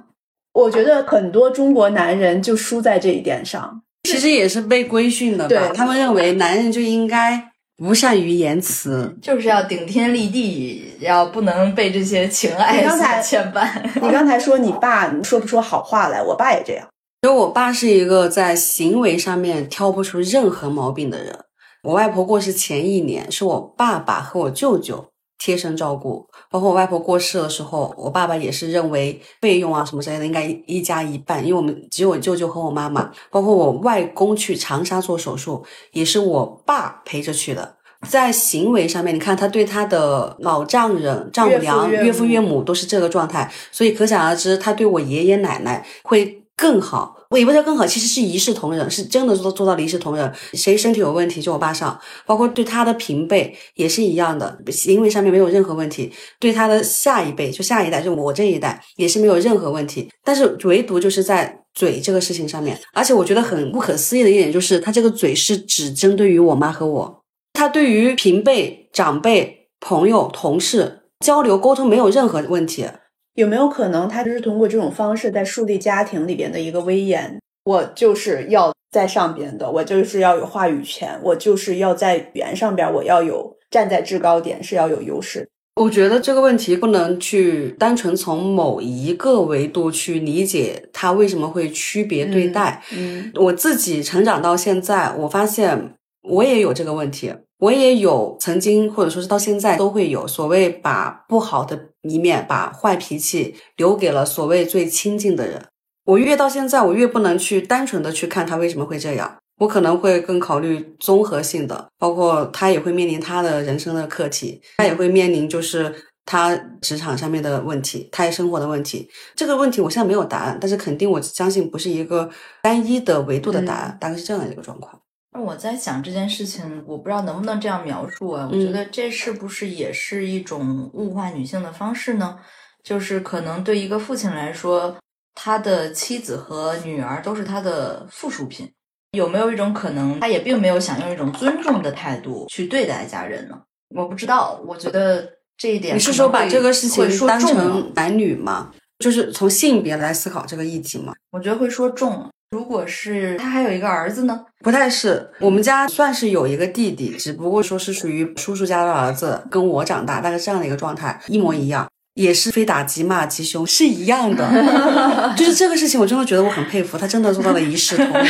[0.54, 5.72] 我觉得很多中国男人就输在这一点上，其实也是被规训的吧。
[5.74, 12.84] 他们认为男人就应该不善于言辞，就是要顶天立地，要不能被这些情爱
[13.22, 13.70] 牵绊。
[14.02, 16.86] 你刚才说你爸说不出好话来，我爸也这样。
[17.22, 21.38] 因为我爸是一个在行为上面挑不出任何毛病的人。
[21.84, 25.06] 我外婆过世前一年，是我爸爸和我舅舅。
[25.40, 37.78] 贴身照顾，包括我外婆过世的时候，我爸爸也是认为费用啊什么之类的应该一家一半，因为我们只有我舅舅和我妈妈，包括我外公去长沙做手术，也是我爸陪着去的。
[38.08, 47.18] 在行为上面，你看他对他的老丈人、丈母娘、岳父岳母都是这个状态，所以可想而知，他对我爷爷奶奶会更好。
[47.30, 50.34] 我也不是更好，其实是一视同仁，是真的做做到了一视同仁。
[50.54, 56.12] 谁身体有问题就我爸上，包括对他的平辈也是一样的，行为上面没有任何问题。
[56.40, 60.10] 对他的下一辈，就下一代，就我这一代也是没有任何问题。
[60.24, 72.88] 但是唯独就是在嘴这个事情上面，而且我觉得很不可思议的一点就是，他这个嘴是只针对于我妈和我，他对于平辈、长辈、朋友、同事交流沟通没有任何问题。
[73.36, 77.40] 有没有可能，他就是通过这种方式在树立家庭里边的一个威严？
[77.66, 85.48] 我就是要在上边的，我就是要有话语权，我就是要在语言上边，我要有站在制高点，是要有优势。
[85.76, 92.84] 我觉得这个问题不能去单纯从某一个维度去理解他为什么会区别对待。
[92.92, 97.34] 嗯，我自己成长到现在，我发现我也有这个问题。
[97.60, 105.66] 我也有曾经，或者说是到现在都会有所谓把不好的一面、把坏脾气留给了所谓最亲近的人。
[106.06, 109.38] 我越到现在，我越不能去单纯的去看他为什么会这样。
[109.60, 115.94] 我可能会更考虑综合性的，包括他也会面临他的人生的课题，他也会面临就是
[116.26, 119.10] 他职场上面的问题，他也生活的问题。
[119.36, 122.30] 这个问题我现在没有答案，但是肯定我相信不是一个
[122.64, 124.99] 单一的维度的答案，大概是这样的一个状况。
[125.32, 128.50] 那我在想这件事情，我不知道能不能这样描述啊？
[128.52, 132.40] 我觉得这是不是也是一种物化女性的方式呢？
[132.84, 134.98] 就是可能对一个父亲来说，
[135.36, 138.72] 他的妻子和女儿都是他的附属品。
[139.12, 143.60] 有没有一种可能，他也并没有想用一种尊重的态度去对待家人呢？
[143.96, 148.72] 我不知道，我觉得这一点你是说把这个事情当重男女吗？
[149.00, 151.14] 就是从性别来思考这个议题吗？
[151.32, 152.30] 我觉得会说重了。
[152.52, 154.44] 如果是他还有一个儿子呢？
[154.64, 164.50] 不太是，我们家算是有一个弟弟，只不过说是属于叔叔家的儿子，跟我长大，大概这样的一个状态，一模一样，也是非打即骂即凶，是一样的。
[165.38, 168.26] 就是这个事情，我真的觉得我很佩服，他真的做到了一视同仁。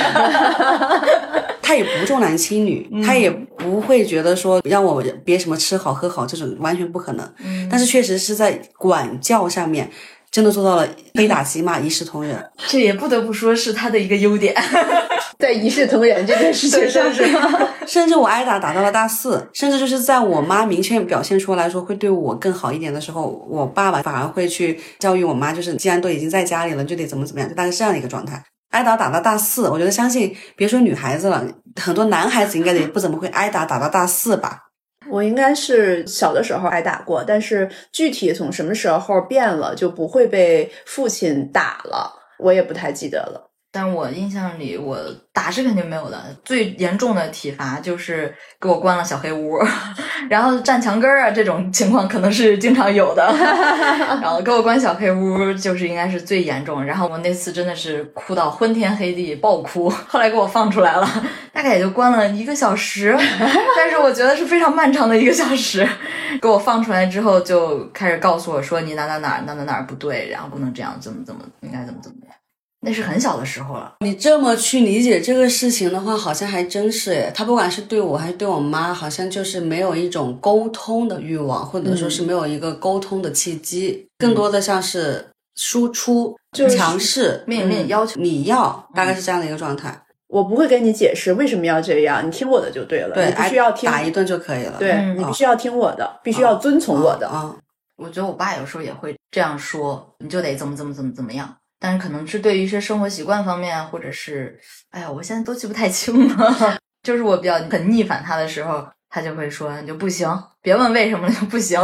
[1.62, 7.34] 他也不重男轻女，他也不会觉得说让我别什么吃好喝好这种，完全不可能。
[7.72, 9.90] 但是确实是在管教上面，
[10.32, 12.44] 真的做到了非打即骂，一视同仁。
[12.68, 14.56] 这也不得不说是他的一个优点。
[15.40, 17.50] 在一视同仁这件事情上是吗？
[17.88, 28.44] 甚至我挨打打到了大四，甚至就是在我妈明确表现出来说会对我更好一点的时候，我爸爸反而会去教育我妈，就是既然都已经在家里了，就得怎么怎么样，就大概是这样的一个状态。
[28.72, 31.44] 挨打打到大四，我觉得相信别说女孩子了，
[31.82, 34.69] 很多男孩子应该也不怎么会挨打打到大四吧。
[35.10, 43.49] 我应该是小的时候挨打过，但是具体从什么时候变了就不会被父亲打了，我也不太记得了。
[43.72, 44.98] 但我印象里，我
[45.32, 46.18] 打是肯定没有的。
[46.44, 49.60] 最严重的体罚就是给我关了小黑屋，
[50.28, 53.24] 然后站墙根儿啊，这种情况可能是经常有的。
[54.22, 56.84] 然后给我关小黑屋，就是应该是最严重。
[56.84, 59.88] 然后我那次真的是哭到昏天黑地，爆哭。
[59.90, 61.08] 后来给我放出来了，
[61.54, 63.16] 大概也就关了一个小时，
[63.78, 65.88] 但是我觉得是非常漫长的一个小时。
[66.42, 72.36] 给我放出来之后，就开始告诉我说你哪哪哪哪哪哪不对，然后不能这样，怎么怎么应该怎么怎么样。
[72.82, 73.96] 那是很小的时候了。
[74.00, 77.32] 你这么去理解这个事情的话，好像还真是诶。
[77.36, 90.02] 他不管是对我还是对我妈，好像就是没有一种沟通的欲望，或者说是没有一个沟通的契机，更多的像是输出、就强势、命令、要求你要，大概是这样的一个状态。
[90.28, 93.14] 我不会跟你解释为什么要这样，你听我的就对了。
[93.14, 94.78] 对，你必须要听打一顿就可以了。
[94.80, 97.28] 对你必须要听我的，必须要遵从我的。
[97.28, 97.54] 啊，
[97.98, 101.54] 我觉得我爸有时候也会这样说，你就得怎么怎么怎么怎么样。
[101.80, 104.60] 但是可能是对于一些生活习惯方面，或者是，
[104.92, 106.78] 哎呀，我现在都记不太清了。
[107.04, 110.28] 就是我比较很逆反他的时候，他就会说你就不行，
[110.62, 111.80] 别问为什么了就不行。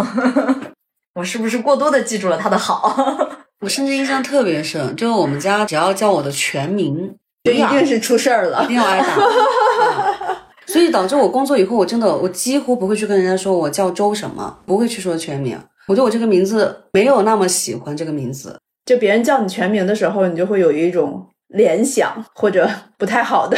[1.15, 2.93] 我是不是过多的记住了他的好？
[3.62, 9.15] 我甚至印象特别深，就是我们家只要叫我的全名，就一定是出事儿了，一定要挨打。
[9.15, 10.36] 嗯
[10.67, 15.58] 所以导致我工作以后，我真的我几乎不会去跟人家说我叫周什么，不会去说全名。
[15.88, 18.60] 我对我这个名字没有那么喜欢这个名字。
[18.86, 23.58] 就别人叫你全名的时候，你就会有一种联想或者不太好的，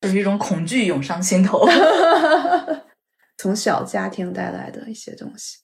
[0.00, 1.68] 就是一种恐惧涌上心头。
[3.38, 5.58] 从小家庭带来的一些东西。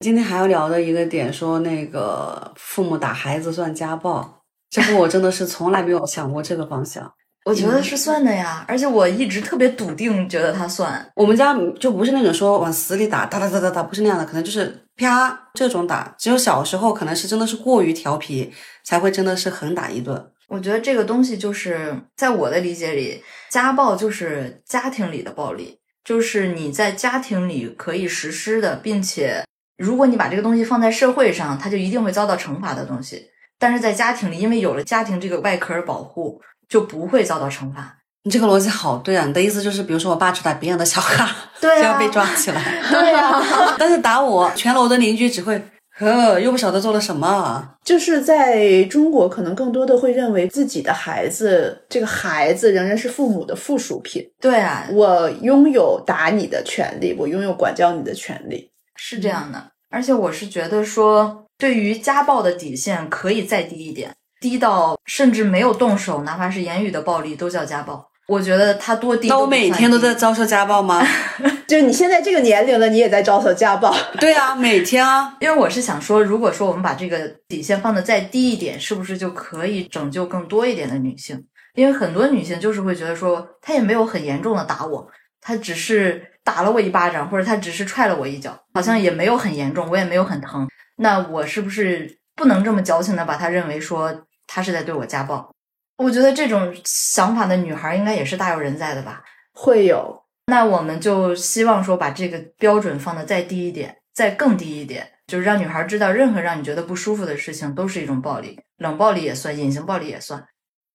[0.00, 7.14] 今天还要聊的一个点，说那个父母打孩子算家暴，这个我真的是从来没有想过这个方向。
[7.44, 11.06] 我觉得是算的呀，而且我一直特别笃定，觉得他算。
[11.14, 16.14] 我们家就不是那种说往死里打，打打打打打，不是那样的，可能就是啪这种打。
[16.18, 18.50] 只有小时候可能是真的是过于调皮，
[18.82, 20.30] 才会真的是狠打一顿。
[20.48, 29.44] 我觉得这个东西就是在我的理解里，家暴就是家庭里的暴力，就是你在家庭里可以实施的，并且
[29.76, 33.26] 如果你把这个东西放在社会上，它就一定会遭到惩罚的东西。
[33.58, 36.40] 但是在家庭里，因为有了家庭这个外壳保护。
[36.68, 37.98] 就不会遭到惩罚。
[38.26, 39.26] 你这个逻辑好对啊！
[39.26, 41.28] 你的意思就是，比如说我爸去打别人的小孩，
[41.60, 42.80] 对 就要被抓起来。
[42.90, 43.42] 对呀，
[43.78, 45.62] 但是打我，全楼的邻居只会
[45.98, 47.76] 呵，又不晓得做了什么。
[47.84, 54.22] 就是在中国，可能更多的会认为自己的孩子，这个孩子仍然是父母的附属品。
[54.40, 59.62] 对啊，我拥有打你的权利，我拥有管教你的权利，是这样的。
[59.90, 64.10] 而且我是觉得说，对于家暴的底线可以再低一点。
[64.44, 68.10] 低到甚至没有动手，哪怕是言语的暴力都叫家暴。
[68.26, 71.02] 我觉得他多低，那我每天都在遭受家暴吗？
[71.66, 73.94] 就是你现在这个年龄了，你也在遭受家暴？
[74.20, 75.34] 对啊，每天啊。
[75.40, 81.42] 因为我是想说，如果说我们把这个底线放的再低一点，是不是就可以拯救更多一点的女性？
[81.74, 85.08] 因为很多女性就是会觉得说，她也没有很严重的打我，
[85.40, 90.68] 她只是打了我一巴掌，或者她只是踹了我一脚，好像也没有很严重，我也没有很疼。
[90.98, 94.14] 那我是不是不能这么矫情的把她认为说？
[94.46, 95.50] 他是在对我家暴，
[95.98, 99.22] 我觉得这种想法的女孩应该也是大有人在的吧？
[99.52, 100.22] 会有。
[100.46, 110.44] 那我们就希望说把这个标准放得再低一点，再更低一点，就是让女孩知道，任何让你觉得不舒服的事情都是一种暴力，冷暴力也算，隐形暴力也算。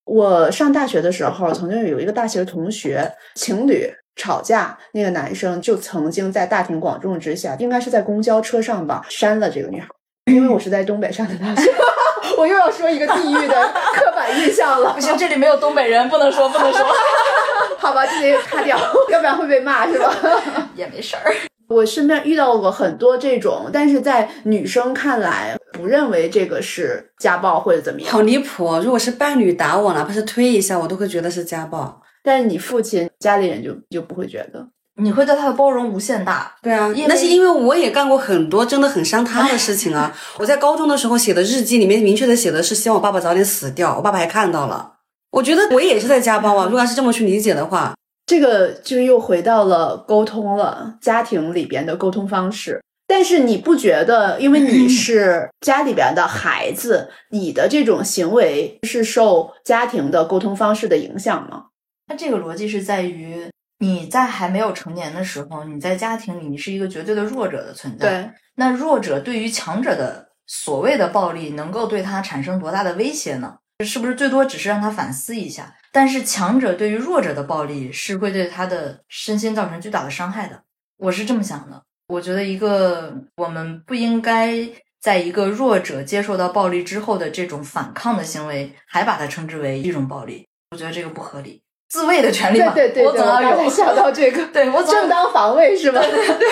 [0.05, 9.87] 我上大学的时候，曾经有一个大学同学，情侣吵架，那个男生就曾经在大庭广众之下，应该是在公交车上吧，扇了这个女孩。
[10.25, 11.71] 因为我是在东北上的大学，
[12.37, 14.93] 我又要说一个地域的刻板印象了。
[14.93, 16.85] 不行，这里没有东北人，不能说，不能说。
[17.79, 18.77] 好吧，这里卡掉，
[19.09, 20.13] 要不然会被骂是吧？
[20.75, 21.33] 也没事儿。
[21.67, 28.11] 我身边遇到过很多这种，但是在女生看来，不认为这个是家暴或者怎么样。
[28.11, 28.79] 好离谱！
[28.79, 32.01] 如果是伴侣打我，哪怕是推一下，我都会觉得是家暴。
[32.23, 34.67] 但是你父亲家里人就就不会觉得，
[34.99, 36.53] 你会对他的包容无限大。
[36.61, 40.15] 对啊那是因为我也干过很多真的很伤他的事情啊。
[40.37, 44.93] 我在高中的时候写的日记里面明确的写的是希望我爸爸早点死掉，我爸爸还看到了。
[45.31, 46.65] 我觉得我也是在家暴啊。
[46.65, 47.93] 如果要是这么去理解的话，
[48.25, 52.81] 这个就又回到了沟通了，家庭里边的沟通方式。
[53.07, 61.65] 但是你不觉得，因为你 是家里边的孩子，你的这种行为是受家庭的沟通方式的影响吗？
[62.07, 63.47] 它这个逻辑是在于
[63.79, 73.57] 你在还没有成年的时候，你在家庭里你是一个绝对的弱者的存在。，对，那弱者对于强者的所谓的暴力，能够对他产生多大的威胁呢？
[73.85, 75.73] 是不是最多只是让他反思一下？
[75.93, 80.61] 但是强者对于弱者的暴力是会对他的身心造成巨大的伤害的。
[80.97, 81.81] 我是这么想的。
[82.09, 84.53] 我觉得一个我们不应该
[84.99, 90.45] 在一个弱者接受到暴力之后的这种反抗的行为，还把它称之为一种暴力。
[90.71, 91.63] 我觉得这个不合理。
[91.89, 93.69] 自卫的权利嘛，对对对对，我总要刚才有。
[93.69, 95.99] 想到这个， 对我正当防卫是吧？
[96.01, 96.47] 对对对，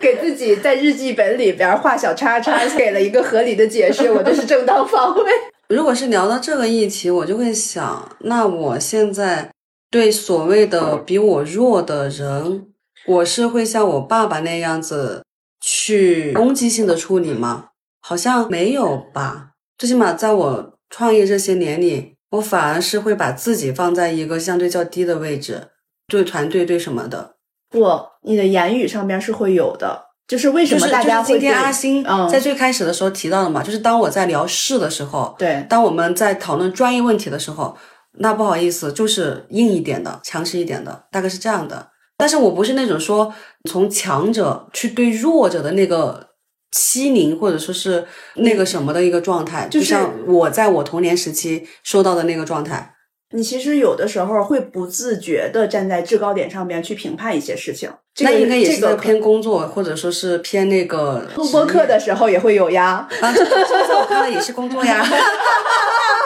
[0.00, 5.32] 给自己在日记本里边画小叉叉，给了一个合理的解释，我这是正当防卫。
[5.68, 9.50] 如果是聊到这个议题，我就会想，那我现在
[9.90, 12.66] 对所谓的比我弱的人，
[13.06, 15.22] 我是会像我爸爸那样子
[15.60, 17.66] 去攻击性的处理吗？
[18.00, 19.50] 好像没有吧。
[19.78, 25.68] 最起码在我创业这些年里，我反而是会把自己放在一个相对较低的位置，
[26.08, 27.34] 对团队对什么的。
[27.70, 27.86] 不，
[28.22, 37.76] 你的言语上边是会有的，就是为什么大家会就是今天阿星嗯在最开始的时候提到的嘛，就是当我在聊事的时候，对当我们在讨论专业问题的时候，
[38.18, 41.88] 那不好意思，就是硬一点的、强势一点的，大概是这样的。
[42.16, 43.34] 但是我不是那种说
[43.68, 46.28] 从强者去对弱者的那个
[46.74, 48.04] 欺凌，或者说是
[48.34, 52.90] 那个什么的一个状态，就是像我在我童年时期收到的那个状态。
[53.30, 63.08] 你其实有的时候会不自觉的站在制高点上面去评判一些事情，这个那应该也是在偏工作，或者说是偏那个录播课的时候也会有呀。
[63.20, 65.04] 啊，这这在我看来也是工作呀。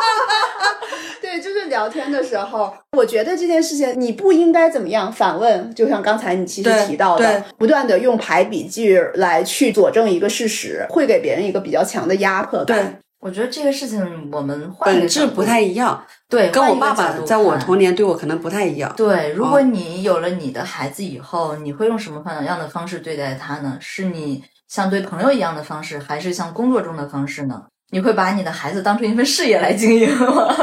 [1.69, 18.93] 聊天的时候，我觉得这件事情你不应该怎么样反问，就像刚才你其实提到的，不断的用排比句来去佐证一个事实，会给别人一个比较强的压迫对感。，我觉得这个事情我们本质不太一样，对，跟我爸爸在我童年对我可能不太一样。
[18.97, 23.77] 对，如哦果你有了你的孩子以后，你会用什么样的方式对待他呢？
[23.81, 27.65] 是你像对朋友一样的方式，还是像工作中的方式呢？
[27.91, 30.55] 你会把你的孩子当成一份事业来经营吗？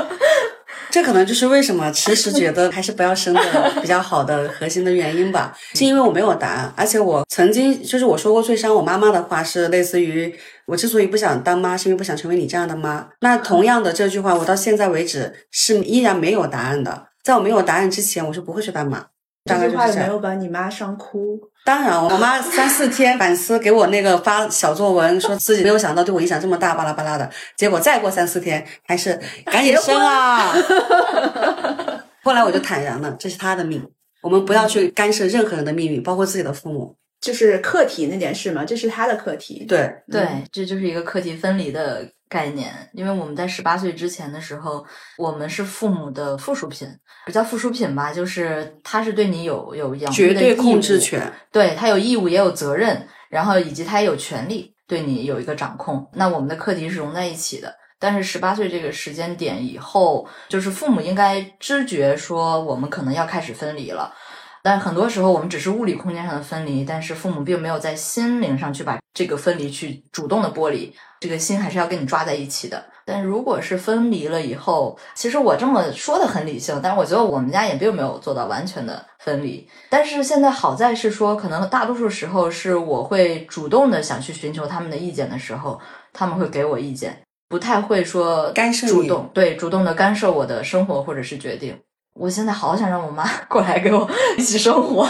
[0.96, 3.42] 这可能就是为什么 迟迟觉得还是不要生的
[3.84, 5.54] 比较好的核心的原因吧。
[5.74, 10.34] 是因为我没有答案，而且我曾经就是我说过最伤我妈妈的话是类似于
[10.66, 13.10] 我之所以不想当妈，是因为不想成为你这样的妈。
[13.20, 17.08] 那同样的这句话，我到现在为止是依然没有答案的。
[17.22, 19.06] 在我没有答案之前，我是不会去当妈。
[19.46, 19.96] 这句话有。
[19.96, 21.40] 没有把你妈伤哭？
[21.64, 27.30] 当然，我妈三四天反思，给我那个发小作文，说自己没有想到对我影响这么大，巴拉巴拉的。
[27.56, 30.54] 结果再过三四天，还是 赶紧生啊！
[32.24, 33.88] 后来我就坦然了，这是他的命，
[34.22, 36.96] 我们不要去干涉任何人的命运，包括自己的父母。
[37.22, 39.66] 就是课题那件事嘛，这是他的课题。
[39.68, 42.74] 对，对，这就是一个课题分离的概念。
[42.94, 44.86] 因为我们在十八岁之前的时候，
[45.18, 46.88] 我们是父母的附属品，
[47.26, 51.32] 不叫附属品吧，就是他是对你有有养育绝对控制权。
[51.52, 56.08] 对他有义务也有责任，然后以及他也有权利对你有一个掌控。
[56.14, 57.76] 那我们的课题是融在一起的。
[57.98, 64.14] 但是十八岁这个时间点以后，就是父母应该知觉说我们可能要开始分离了。
[64.62, 70.94] 但很多时候我们只是物理空间上的分离，但是父母并没有在心灵上去把这个分离去主动的剥离，
[71.26, 72.86] 这个心还是要跟你抓在一起的。
[73.04, 79.68] 但如果是分离了以后，其实我这么说的很理性，但是我觉得我们家也并没有做到完全的分离。
[79.90, 85.80] 但是现在好在是说，可能大多数时候是我会主动的想去寻求他们的意见的时候，
[86.14, 87.20] 他们会给我意见。
[87.50, 91.80] 不太会说干涉主动对主动的干涉我的生活或者是决定。
[92.20, 95.08] 我现在好想让我妈 过来跟我 一起生活。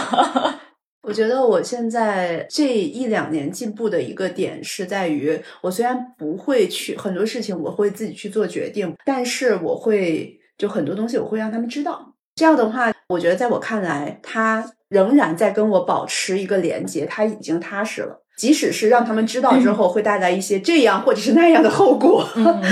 [1.06, 12.12] 我觉得我现在这一两年进步的一个点是在于，我虽然不会去很多事情，我会自己去做决定，但是我会就很多东西我会让他们知道。
[12.34, 18.24] 这样的话，我觉得在我看来，他仍然在跟我保持一个连接，他已经踏实了。
[18.36, 22.62] 即使是让他们知道之后，会带来一些这样或者是那样的后果，嗯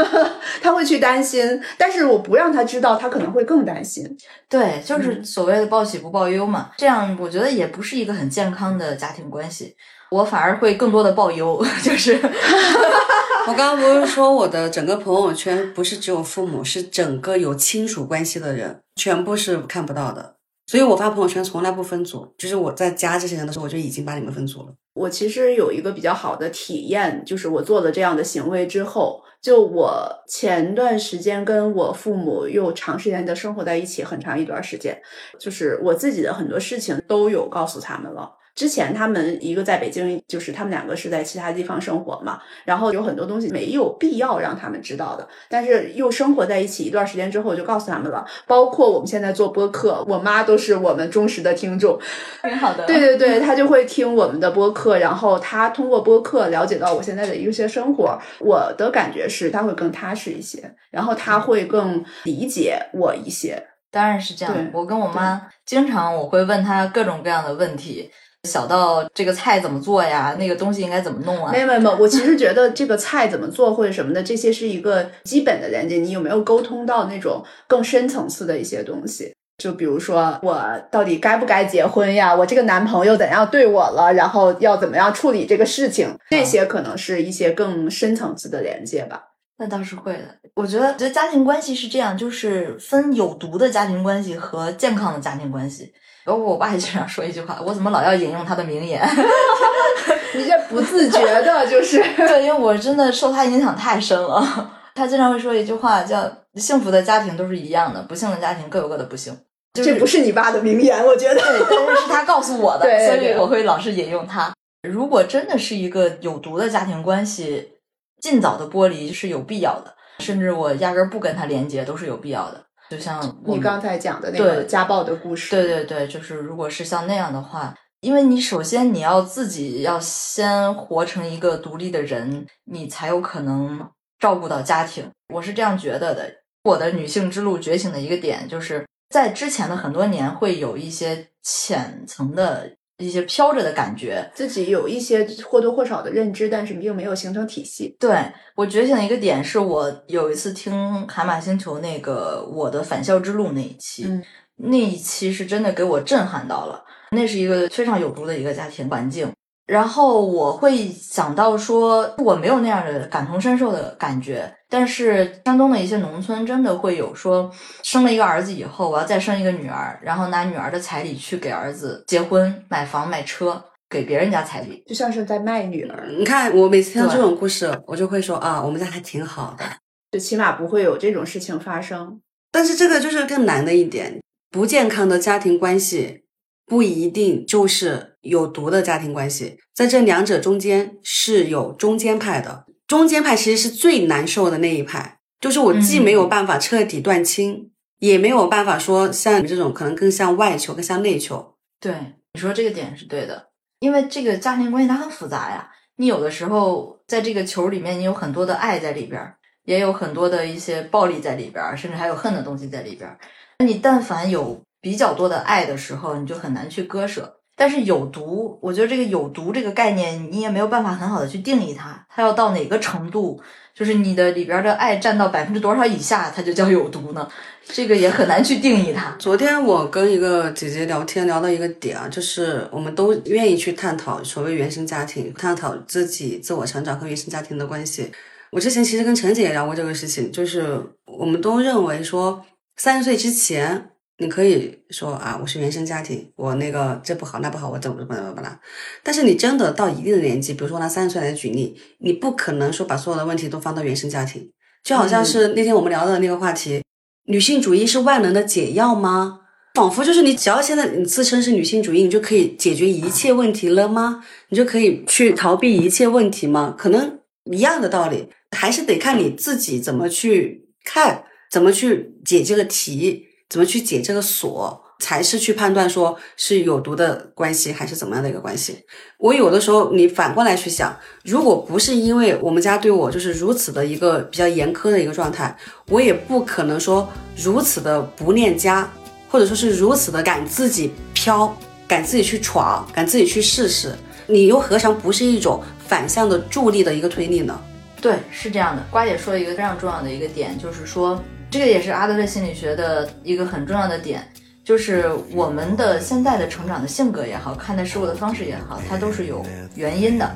[0.62, 1.60] 他会去担心。
[1.78, 4.04] 但是我不让他知道，他可能会更担心。
[4.48, 6.70] 对，就是所谓的报喜不报忧嘛。
[6.76, 9.74] 这样我觉得也不是一个很健康的家庭关系。
[10.10, 12.12] 我反而会更多的报忧，就是
[13.48, 20.33] 我刚刚不是说我的整个朋友圈不是只有父母，是整个有亲属关系的人，全部是看不到的。
[20.66, 24.74] 所以我发朋友圈从来不分组，就是我在加这些人的时候，我就已经把你们分组了。
[24.94, 34.96] 我其实有一个比较好的体验，就是我做了这样的行为之后，就我前段时间跟我父母又长时间的生活在一起，很长一段时间，
[35.38, 38.30] 就是我自己的很多事情都有告诉他们了。
[38.54, 48.24] 之前他们一个在北京，就是他们两个是在其他地方生活嘛，然后有很多东西没有必要让他们知道的，但是又生活在一起一段时间之后，我就告诉他们了。
[48.46, 51.98] 包括我们现在做播客，我妈都是我们忠实的听众，
[52.42, 52.86] 挺好的。
[52.86, 58.18] 对对对，她就会听我们的播客，然后她通过播客了解到我现在的一些生活。
[58.38, 63.60] 我的感觉是她会更踏实一些，然后她会更理解我一些。
[63.90, 64.70] 当然是这样对。
[64.72, 68.10] 我跟我妈经常我会问她各种各样的问题，
[68.44, 71.60] 小到这个菜怎么做呀，那个东西应该怎么弄啊没。
[71.60, 75.96] 有没有没有，我其实觉得这个菜怎么做或者什么的，这些是一个基本的连接。
[75.96, 79.34] 你有没有沟通到那种更深层次的一些东西？
[79.58, 82.34] 就比如说，我到底该不该结婚呀？
[82.34, 84.12] 我这个男朋友怎样对我了？
[84.12, 86.16] 然后要怎么样处理这个事情？
[86.30, 89.22] 这些可能是一些更深层次的连接吧。
[89.58, 90.24] 那倒是会的。
[90.56, 95.94] 我觉得，觉得家庭关系是这样，就是分有毒的家庭关系和健康的家庭关系。
[96.24, 99.00] 然后我爸也经常说一句话，我怎么老要引用他的名言？
[100.34, 104.70] 你这不自觉的，就是对，因为我真的受他影响太深了。
[104.94, 109.36] 他经常会说一句话，叫“幸福的家庭都是一样的，不幸的家庭各有各的不幸”。
[109.74, 111.34] 就是这不是你爸的名言，我觉得。
[111.34, 114.52] 对，但是是他告诉我的，所以我会老是引用他。
[114.88, 117.72] 如果真的是一个有毒的家庭关系，
[118.20, 122.62] 尽早的剥离是有必要的，甚至我压根儿不跟他连接都是有必要的。
[122.90, 135.10] 就像你刚才讲的那个家暴的故事，对对对，就是如果是像那样的话，因为你首先你要自己要先活成一个独立的人，你才有可能照顾到家庭。
[135.32, 136.30] 我是这样觉得的。
[136.64, 144.30] 我的女性之路觉醒的一个点，就是在之前的很多年会有一些浅层的一些飘着的感觉。
[144.34, 147.96] 自己有一些或多或少的认知，但是并没有形成体系。
[147.98, 148.16] 对
[148.54, 154.22] 我觉醒的一个点，是我有一次听海马星球那个我的返校之路那一期，嗯
[154.56, 156.84] 那一期是真的给我震撼到了。
[157.10, 159.32] 那是一个非常有毒的一个家庭环境，
[159.66, 167.50] 然后我会想到说，我没有那样的感同身受的感觉，但是山东的一些农村真的会有说，
[167.82, 174.82] 生了一个儿子以后，我要再生一个女儿，然后拿女儿的彩礼去给儿子结婚、买房、买车，给别人家彩礼。
[174.86, 179.64] 就像是在卖女儿，你看，我每次听到这种故事，我就会说啊，我们家还挺好的。
[180.12, 182.20] 就起码不会有这种事情发生。
[182.52, 186.23] 但是这个就是更难的一点，不健康的家庭关系
[186.66, 192.64] 不一定就是有毒的家庭关系，在这两者中间是有中间派的。
[192.86, 201.54] 中间派其实是最难受的那一派，就是我既没有办法彻底断亲，也没有办法说像你这种可能更像外求，更像内求。
[201.80, 201.92] 对，
[202.34, 203.48] 你说这个点是对的，
[203.80, 205.70] 因为这个家庭关系它很复杂呀。
[205.96, 213.18] 你有的时候在这个球里面，你有很多的爱在里边儿，也有很多的一些暴力在里边儿，甚至还有恨的东西在里边儿。
[213.58, 217.36] 那你但凡有比较多的爱的时候，你就很难去割舍。
[217.56, 223.40] 但是有毒，我觉得这个有毒这个概念，你也没有办法很好的去定义它，它要到哪个程度，
[223.72, 227.26] 就是你的里边的爱占到百分之多少以下，它就叫有毒呢？
[227.64, 229.14] 这个也很难去定义它。
[229.20, 238.10] 昨天我跟一个姐姐聊天，聊到一个点啊，就是我们都愿意去探讨所谓原生家庭，探讨自己自我成长和原生家庭的关系。
[238.50, 242.44] 我之前其实跟陈姐也聊过这个事情，就是我们都认为说，
[242.76, 248.60] 三十岁之前你可以说啊，我是原生家庭，我那个这不好那不好，我怎么怎么怎么怎么啦。
[249.02, 254.50] 但是你真的到一定的年纪，比如说拿三十岁来举例，你不可能说把所有的问题都放到原生家庭，
[254.84, 256.82] 就好像是那天我们聊的那个话题，
[257.24, 259.40] 女性主义是万能的解药吗？
[259.74, 264.24] 仿佛就是你只要现在你自称是女性主义，你就可以解决一切问题了吗？
[264.50, 266.72] 你就可以去逃避一切问题吗？
[266.78, 267.18] 可能
[267.50, 268.28] 一样的道理。
[268.52, 274.82] 还是得看你自己怎么去看，怎么去解这个题，怎么去解这个锁。
[275.00, 278.78] 才是去判断说是有毒的关系还是怎么样的一个关系。
[279.18, 285.54] 我有的时候你反过来去想，如果不是因为我们家对我就是如此的一个比较严苛的一个状态，
[285.88, 288.88] 我也不可能说如此的不恋家，
[289.28, 291.54] 或者说是如此的敢自己飘，
[291.86, 293.92] 敢自己去闯，敢自己去试试。
[294.26, 297.60] 你又何尝不是一种反向的助力的一个推力呢？
[298.00, 298.82] 对，是这样的。
[298.90, 301.22] 瓜姐说了一个非常重要的一个点，就是说
[301.54, 304.26] 这个也是阿德勒心理学的一个很重要的点。
[304.64, 309.44] 就是我们的现在的成长的性格也好，看待事物的方式也好，它都是有
[309.76, 310.28] 原因的。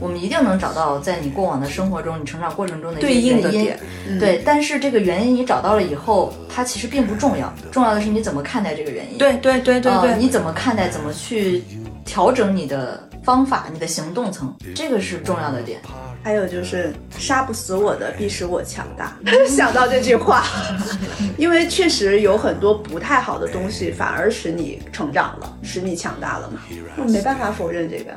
[0.00, 3.78] 我们一定能找到在你过往的生活中、你成长过程中的对应的点。
[4.20, 9.16] 对，但是这个原因你找到了以后，它其实并不重要，重要的是你怎么看待这个原因。
[9.16, 10.90] 对对对对对，你怎么看待？
[10.90, 11.62] 怎么去
[12.04, 14.54] 调整你的方法、你的行动层？
[14.72, 15.80] 这个是重要的点。
[16.22, 19.16] 还有就是杀不死我的，必使我强大。
[19.48, 20.44] 想到这句话，
[21.36, 26.60] 因为确实有很多不太好的东西，反而使你成长了，使你强大了嘛。
[26.96, 28.12] 我没办法否认这个。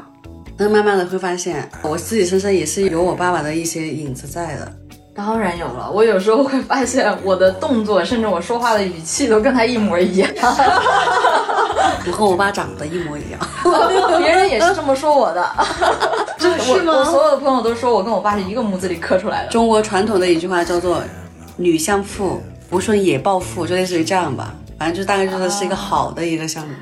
[0.56, 4.79] 那慢慢的会发现，我自己身上也是有我爸爸的一些影子在的。
[5.20, 10.30] 当然有了，我有时候会发现我的动作，甚至我说话的语气都跟他一模一样。
[12.08, 13.40] 我和我爸长得一模一样，
[14.18, 15.46] 别人也是这么说我的。
[16.40, 16.94] 是吗？
[17.00, 19.52] 我所有的朋友都说我跟我爸是一个模子里刻出来的。
[19.52, 21.04] 中国传统的一句话叫做
[21.58, 24.56] “女相妇，不顺也暴父”，就类似于这样吧。
[24.78, 26.74] 反正就大概就是是一个好的一个项目。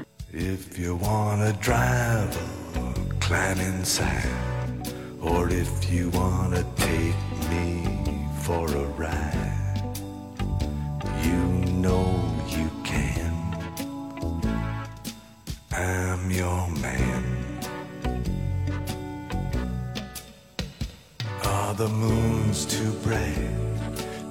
[21.44, 23.36] Are the moons too bright?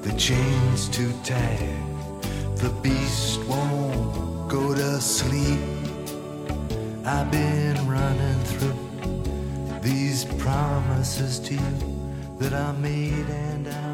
[0.02, 1.76] The chains too tight?
[2.56, 5.60] The beast won't go to sleep.
[7.04, 13.85] I've been running through these promises to you that I made and I.